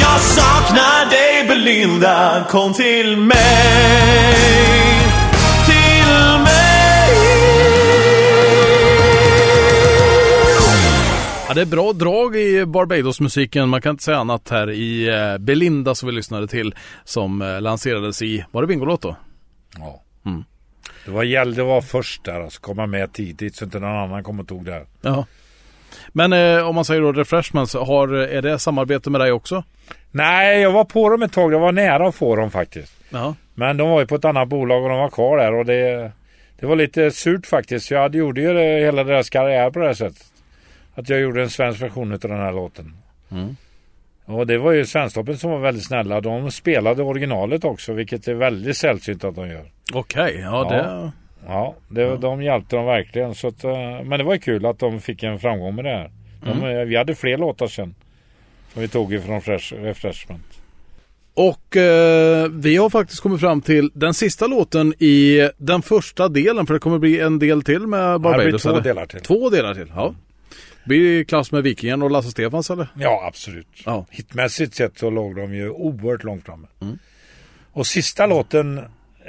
Jag 0.00 0.20
saknar 0.20 0.55
dig 1.66 1.86
Belinda, 1.86 2.46
kom 2.50 2.72
till 2.72 3.16
mig. 3.16 3.36
Till 5.66 6.42
mig. 6.44 7.16
Ja, 11.48 11.54
det 11.54 11.60
är 11.60 11.66
bra 11.66 11.92
drag 11.92 12.36
i 12.36 12.66
Barbados-musiken. 12.66 13.68
Man 13.68 13.82
kan 13.82 13.90
inte 13.90 14.04
säga 14.04 14.18
annat 14.18 14.48
här 14.48 14.70
i 14.70 15.08
eh, 15.08 15.38
Belinda 15.38 15.94
som 15.94 16.06
vi 16.06 16.14
lyssnade 16.14 16.46
till 16.46 16.74
som 17.04 17.42
eh, 17.42 17.60
lanserades 17.60 18.22
i, 18.22 18.44
var 18.50 18.62
det 18.62 18.68
Bingolåt 18.68 19.02
då? 19.02 19.16
Ja. 19.78 20.02
Mm. 20.26 20.44
Det 21.04 21.10
var 21.10 21.22
gällde 21.22 21.62
att 21.62 21.68
vara 21.68 21.82
först 21.82 22.24
där, 22.24 22.40
alltså 22.40 22.60
komma 22.60 22.86
med 22.86 23.12
tidigt 23.12 23.56
så 23.56 23.64
inte 23.64 23.78
någon 23.78 23.96
annan 23.96 24.24
kom 24.24 24.40
och 24.40 24.48
tog 24.48 24.64
det. 24.64 24.86
Ja. 25.02 25.26
Men 26.08 26.32
eh, 26.32 26.68
om 26.68 26.74
man 26.74 26.84
säger 26.84 27.00
då 27.00 27.12
Refreshments, 27.12 27.74
har, 27.74 28.08
är 28.08 28.42
det 28.42 28.58
samarbete 28.58 29.10
med 29.10 29.20
dig 29.20 29.32
också? 29.32 29.64
Nej, 30.16 30.60
jag 30.60 30.72
var 30.72 30.84
på 30.84 31.08
dem 31.08 31.22
ett 31.22 31.32
tag. 31.32 31.52
Jag 31.52 31.58
var 31.60 31.72
nära 31.72 32.08
att 32.08 32.14
få 32.14 32.36
dem 32.36 32.50
faktiskt. 32.50 32.92
Ja. 33.10 33.34
Men 33.54 33.76
de 33.76 33.90
var 33.90 34.00
ju 34.00 34.06
på 34.06 34.14
ett 34.14 34.24
annat 34.24 34.48
bolag 34.48 34.82
och 34.82 34.88
de 34.88 34.98
var 34.98 35.08
kvar 35.10 35.38
där 35.38 35.54
och 35.54 35.64
det, 35.66 36.10
det 36.60 36.66
var 36.66 36.76
lite 36.76 37.10
surt 37.10 37.46
faktiskt. 37.46 37.90
Jag 37.90 38.00
hade 38.00 38.18
gjorde 38.18 38.40
ju 38.40 38.52
det, 38.52 38.80
hela 38.80 39.04
deras 39.04 39.30
karriär 39.30 39.70
på 39.70 39.78
det 39.78 39.86
här 39.86 39.94
sättet. 39.94 40.24
Att 40.94 41.08
jag 41.08 41.20
gjorde 41.20 41.42
en 41.42 41.50
svensk 41.50 41.82
version 41.82 42.12
av 42.12 42.18
den 42.18 42.30
här 42.40 42.52
låten. 42.52 42.96
Mm. 43.30 43.56
Och 44.24 44.46
det 44.46 44.58
var 44.58 44.72
ju 44.72 44.86
Svensktoppen 44.86 45.38
som 45.38 45.50
var 45.50 45.58
väldigt 45.58 45.84
snälla. 45.84 46.20
De 46.20 46.50
spelade 46.50 47.02
originalet 47.02 47.64
också, 47.64 47.92
vilket 47.92 48.28
är 48.28 48.34
väldigt 48.34 48.76
sällsynt 48.76 49.24
att 49.24 49.34
de 49.34 49.48
gör. 49.48 49.64
Okej, 49.94 50.40
ja, 50.42 50.68
Ja. 50.70 50.76
det... 50.76 51.10
Ja, 51.48 51.74
det, 51.88 52.16
de 52.16 52.42
hjälpte 52.42 52.76
dem 52.76 52.84
verkligen. 52.84 53.34
Så 53.34 53.48
att, 53.48 53.64
eh, 53.64 54.02
men 54.04 54.18
det 54.18 54.24
var 54.24 54.32
ju 54.34 54.40
kul 54.40 54.66
att 54.66 54.78
de 54.78 55.00
fick 55.00 55.22
en 55.22 55.38
framgång 55.38 55.74
med 55.74 55.84
det 55.84 55.90
här. 55.90 56.10
De, 56.44 56.64
eh, 56.64 56.84
Vi 56.84 56.96
hade 56.96 57.14
fler 57.14 57.38
låtar 57.38 57.66
sen. 57.66 57.94
Som 58.76 58.82
vi 58.82 58.88
tog 58.88 59.14
ifrån 59.14 59.42
Fresh, 59.42 59.74
Refreshment. 59.74 60.60
Och 61.34 61.76
eh, 61.76 62.48
vi 62.50 62.76
har 62.76 62.90
faktiskt 62.90 63.20
kommit 63.20 63.40
fram 63.40 63.60
till 63.60 63.90
den 63.94 64.14
sista 64.14 64.46
låten 64.46 64.94
i 64.98 65.50
den 65.56 65.82
första 65.82 66.28
delen, 66.28 66.66
för 66.66 66.74
det 66.74 66.80
kommer 66.80 66.98
bli 66.98 67.20
en 67.20 67.38
del 67.38 67.62
till 67.62 67.86
med 67.86 68.20
Barbados. 68.20 68.62
blir 68.62 68.72
två 68.72 68.80
delar 68.80 69.06
till. 69.06 69.20
Två 69.20 69.50
delar 69.50 69.74
till, 69.74 69.92
ja. 69.94 70.14
Blir 70.84 71.18
det 71.18 71.24
klass 71.24 71.52
med 71.52 71.62
Vikingen 71.62 72.02
och 72.02 72.10
Lasse 72.10 72.30
Stefans 72.30 72.70
eller? 72.70 72.88
Ja, 72.98 73.24
absolut. 73.28 73.66
Ja. 73.84 74.06
Hitmässigt 74.10 74.74
sett 74.74 74.98
så 74.98 75.10
låg 75.10 75.36
de 75.36 75.54
ju 75.54 75.70
oerhört 75.70 76.24
långt 76.24 76.44
framme. 76.44 76.66
Mm. 76.80 76.98
Och 77.72 77.86
sista 77.86 78.26
låten 78.26 78.80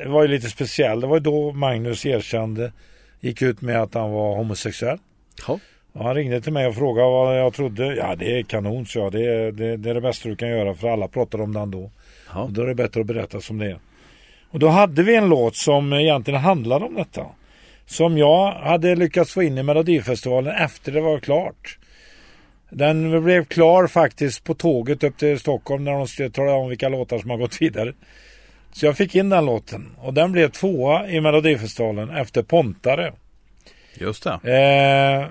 var 0.06 0.22
ju 0.22 0.28
lite 0.28 0.50
speciell. 0.50 1.02
Det 1.02 1.08
var 1.08 1.16
ju 1.16 1.24
då 1.24 1.54
Magnus 1.54 2.06
erkände, 2.06 2.72
gick 3.20 3.42
ut 3.42 3.62
med 3.62 3.82
att 3.82 3.94
han 3.94 4.12
var 4.12 4.36
homosexuell. 4.36 4.98
Ja. 5.48 5.60
Han 5.98 6.16
ringde 6.16 6.42
till 6.42 6.54
mig 6.54 6.68
och 6.68 6.76
frågade 6.76 7.10
vad 7.10 7.40
jag 7.40 7.54
trodde. 7.54 7.96
Ja, 7.96 8.16
det 8.16 8.40
är 8.40 8.44
kanon, 8.44 8.86
så 8.86 9.00
jag. 9.00 9.12
Det 9.12 9.26
är, 9.26 9.52
det, 9.52 9.78
det 9.78 9.90
är 9.90 9.94
det 9.94 10.02
bästa 10.02 10.30
du 10.30 10.36
kan 10.36 10.50
göra 10.50 10.76
för 10.76 10.88
alla 10.88 11.08
pratade 11.08 11.44
om 11.44 11.54
det 11.54 11.60
ändå. 11.60 11.92
Ja. 12.34 12.42
Och 12.44 12.52
då 12.52 12.62
är 12.62 12.66
det 12.66 12.76
bättre 12.76 13.02
att 13.02 13.08
berätta 13.08 13.42
som 13.42 13.58
det 13.58 13.66
är. 13.66 13.80
Och 14.50 14.60
då 14.60 14.68
hade 14.68 15.04
vi 15.04 15.16
en 15.16 15.30
låt 15.30 15.56
som 15.56 15.94
egentligen 15.94 16.42
handlade 16.42 16.86
om 16.86 16.96
detta. 16.96 17.26
Som 17.86 18.18
jag 18.18 18.52
hade 18.52 18.96
lyckats 18.96 19.34
få 19.34 19.44
in 19.44 19.58
i 19.58 19.64
Melodifestivalen 19.64 20.56
efter 20.56 20.92
det 20.92 21.02
var 21.02 21.20
klart. 21.20 21.78
Den 22.70 23.24
blev 23.24 23.46
klar 23.46 23.88
faktiskt 23.88 24.44
på 24.44 24.54
tåget 24.54 25.04
upp 25.04 25.18
till 25.18 25.40
Stockholm 25.40 25.84
när 25.84 25.92
de 25.92 26.08
skulle 26.08 26.30
tala 26.30 26.54
om 26.54 26.70
vilka 26.70 26.90
låtar 26.90 27.20
som 27.20 27.30
har 27.30 27.38
gått 27.38 27.62
vidare. 27.62 27.94
Så 28.72 28.86
jag 28.86 28.98
fick 28.98 29.16
in 29.16 29.30
den 29.30 29.46
låten 29.46 29.96
och 29.98 30.14
den 30.14 30.32
blev 30.32 30.50
tvåa 30.50 31.10
i 31.10 31.22
Melodifestivalen 31.22 32.10
efter 32.10 32.44
Pontare. 32.44 33.14
Just 33.94 34.24
det. 34.24 34.32
Eh, 34.32 35.28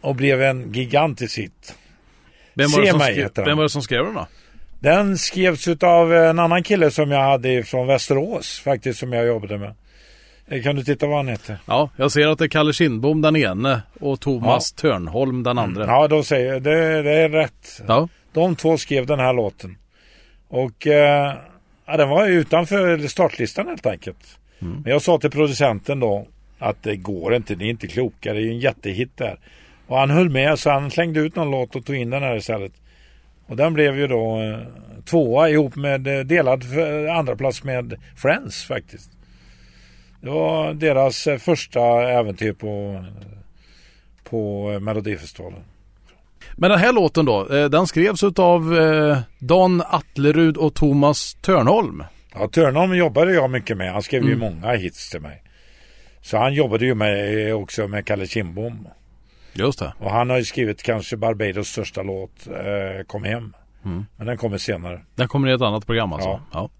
och 0.00 0.14
blev 0.14 0.42
en 0.42 0.72
gigantisk 0.72 1.38
hit. 1.38 1.74
Vem 2.54 2.70
var, 2.70 2.80
det 2.80 2.88
som 2.88 2.98
mig 2.98 3.12
skrev, 3.12 3.44
vem 3.46 3.56
var 3.56 3.64
det 3.64 3.70
som 3.70 3.82
skrev 3.82 4.04
den 4.04 4.14
då? 4.14 4.26
Den 4.80 5.18
skrevs 5.18 5.68
av 5.82 6.14
en 6.14 6.38
annan 6.38 6.62
kille 6.62 6.90
som 6.90 7.10
jag 7.10 7.22
hade 7.22 7.62
från 7.62 7.86
Västerås 7.86 8.60
faktiskt 8.60 8.98
som 9.00 9.12
jag 9.12 9.26
jobbade 9.26 9.58
med. 9.58 9.74
Eh, 10.48 10.62
Kan 10.62 10.76
du 10.76 10.84
titta 10.84 11.06
vad 11.06 11.16
han 11.16 11.28
heter? 11.28 11.58
Ja, 11.66 11.90
jag 11.96 12.12
ser 12.12 12.26
att 12.26 12.38
det 12.38 12.44
är 12.44 12.48
Kalle 12.48 12.72
Kindbom 12.72 13.20
den 13.22 13.36
ene 13.36 13.82
och 14.00 14.20
Thomas 14.20 14.72
Törnholm 14.72 15.42
den 15.42 15.58
andra. 15.58 15.86
Ja, 15.86 16.08
då 16.08 16.22
säger 16.22 16.52
jag 16.52 16.62
det, 16.62 17.02
det 17.02 17.12
är 17.12 17.28
rätt. 17.28 17.82
Ja. 17.88 18.08
De 18.32 18.56
två 18.56 18.78
skrev 18.78 19.06
den 19.06 19.18
här 19.18 19.32
låten. 19.32 19.78
Och 20.48 20.86
eh, 20.86 21.34
ja, 21.86 21.96
den 21.96 22.08
var 22.08 22.26
utanför 22.26 23.08
startlistan 23.08 23.66
helt 23.66 23.86
enkelt. 23.86 24.38
Men 24.58 24.82
jag 24.84 25.02
sa 25.02 25.18
till 25.18 25.30
producenten 25.30 26.00
då 26.00 26.26
att 26.58 26.82
det 26.82 26.96
går 26.96 27.34
inte, 27.34 27.54
det 27.54 27.64
är 27.64 27.70
inte 27.70 27.86
kloka, 27.86 28.32
det 28.32 28.38
är 28.38 28.42
ju 28.42 28.50
en 28.50 28.58
jättehit 28.58 29.16
där. 29.16 29.38
Och 29.88 29.98
han 29.98 30.10
höll 30.10 30.28
med 30.30 30.58
så 30.58 30.70
han 30.70 30.90
slängde 30.90 31.20
ut 31.20 31.36
någon 31.36 31.50
låt 31.50 31.76
och 31.76 31.84
tog 31.84 31.96
in 31.96 32.10
den 32.10 32.22
här 32.22 32.36
istället. 32.36 32.72
Och 33.46 33.56
den 33.56 33.74
blev 33.74 33.96
ju 33.98 34.06
då 34.06 34.40
eh, 34.42 34.58
tvåa 35.04 35.48
ihop 35.48 35.76
med 35.76 36.06
eh, 36.06 36.24
delad 36.24 36.64
för- 36.64 37.06
andra 37.06 37.36
plats 37.36 37.64
med 37.64 37.94
Friends 38.16 38.64
faktiskt. 38.64 39.10
Det 40.20 40.30
var 40.30 40.74
deras 40.74 41.26
eh, 41.26 41.38
första 41.38 41.80
äventyr 42.10 42.52
på, 42.52 43.04
på 44.24 44.70
eh, 44.72 44.80
Melodifestivalen. 44.80 45.60
Men 46.56 46.70
den 46.70 46.78
här 46.78 46.92
låten 46.92 47.24
då, 47.24 47.54
eh, 47.56 47.64
den 47.68 47.86
skrevs 47.86 48.22
av 48.24 48.78
eh, 48.78 49.18
Dan 49.38 49.82
Atlerud 49.86 50.56
och 50.56 50.74
Thomas 50.74 51.34
Törnholm. 51.34 52.04
Ja, 52.34 52.48
Törnholm 52.48 52.94
jobbade 52.94 53.32
jag 53.32 53.50
mycket 53.50 53.76
med. 53.76 53.92
Han 53.92 54.02
skrev 54.02 54.22
ju 54.24 54.32
Mm. 54.34 54.38
många 54.60 54.74
hits 54.76 55.10
till 55.10 55.20
mig. 55.20 55.42
Så 56.20 56.36
han 56.38 56.54
jobbade 56.54 56.84
ju 56.86 56.94
med, 56.94 57.54
också 57.54 57.88
med 57.88 58.06
Kalle 58.06 58.26
Kindbom. 58.26 58.88
Just 59.52 59.78
det. 59.78 59.92
Och 59.98 60.10
han 60.10 60.30
har 60.30 60.36
ju 60.36 60.44
skrivit 60.44 60.82
kanske 60.82 61.16
Barbados 61.16 61.68
största 61.68 62.02
låt, 62.02 62.46
eh, 62.46 63.04
Kom 63.06 63.24
hem. 63.24 63.54
Mm. 63.84 64.06
Men 64.16 64.26
den 64.26 64.36
kommer 64.36 64.58
senare. 64.58 65.00
Den 65.14 65.28
kommer 65.28 65.48
i 65.48 65.52
ett 65.52 65.60
annat 65.60 65.86
program 65.86 66.12
alltså. 66.12 66.28
Ja. 66.28 66.40
Ja. 66.52 66.70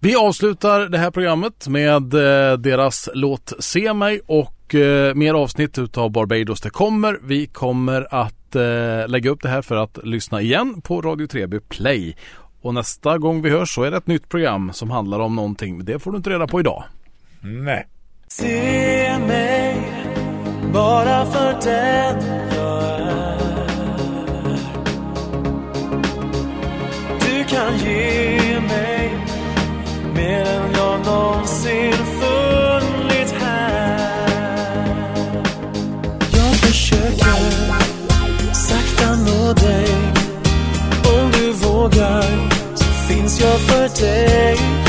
Vi 0.00 0.16
avslutar 0.16 0.80
det 0.88 0.98
här 0.98 1.10
programmet 1.10 1.68
med 1.68 2.14
eh, 2.14 2.58
deras 2.58 3.08
låt 3.14 3.52
Se 3.58 3.94
mig 3.94 4.20
och 4.26 4.74
eh, 4.74 5.14
mer 5.14 5.34
avsnitt 5.34 5.78
utav 5.78 6.10
Barbados 6.10 6.60
det 6.60 6.70
kommer. 6.70 7.18
Vi 7.22 7.46
kommer 7.46 8.14
att 8.14 8.56
eh, 8.56 9.08
lägga 9.08 9.30
upp 9.30 9.42
det 9.42 9.48
här 9.48 9.62
för 9.62 9.76
att 9.76 9.98
lyssna 10.04 10.40
igen 10.40 10.80
på 10.80 11.00
Radio 11.00 11.26
Treby 11.26 11.60
Play. 11.60 12.16
Och 12.60 12.74
nästa 12.74 13.18
gång 13.18 13.42
vi 13.42 13.50
hörs 13.50 13.74
så 13.74 13.82
är 13.82 13.90
det 13.90 13.96
ett 13.96 14.06
nytt 14.06 14.28
program 14.28 14.72
som 14.72 14.90
handlar 14.90 15.20
om 15.20 15.36
någonting. 15.36 15.84
Det 15.84 15.98
får 15.98 16.10
du 16.10 16.16
inte 16.16 16.30
reda 16.30 16.46
på 16.46 16.60
idag. 16.60 16.84
Nej. 17.40 17.86
Se 18.28 19.18
mig 19.18 19.97
bara 20.72 21.26
för 21.26 21.52
den 21.52 22.16
jag 22.56 22.82
är. 22.82 23.38
Du 27.20 27.44
kan 27.44 27.78
ge 27.78 28.60
mig 28.60 29.10
mer 30.14 30.46
än 30.46 30.72
jag 30.72 31.06
någonsin 31.06 31.92
funnit 31.92 33.34
här. 33.40 34.28
Jag 36.32 36.54
försöker 36.54 37.34
sakta 38.52 39.16
nå 39.16 39.52
dig. 39.52 39.88
Om 41.04 41.30
du 41.32 41.52
vågar 41.52 42.24
så 42.74 42.84
finns 42.84 43.40
jag 43.40 43.60
för 43.60 44.00
dig. 44.00 44.87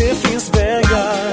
det 0.00 0.16
Vegas. 0.50 1.29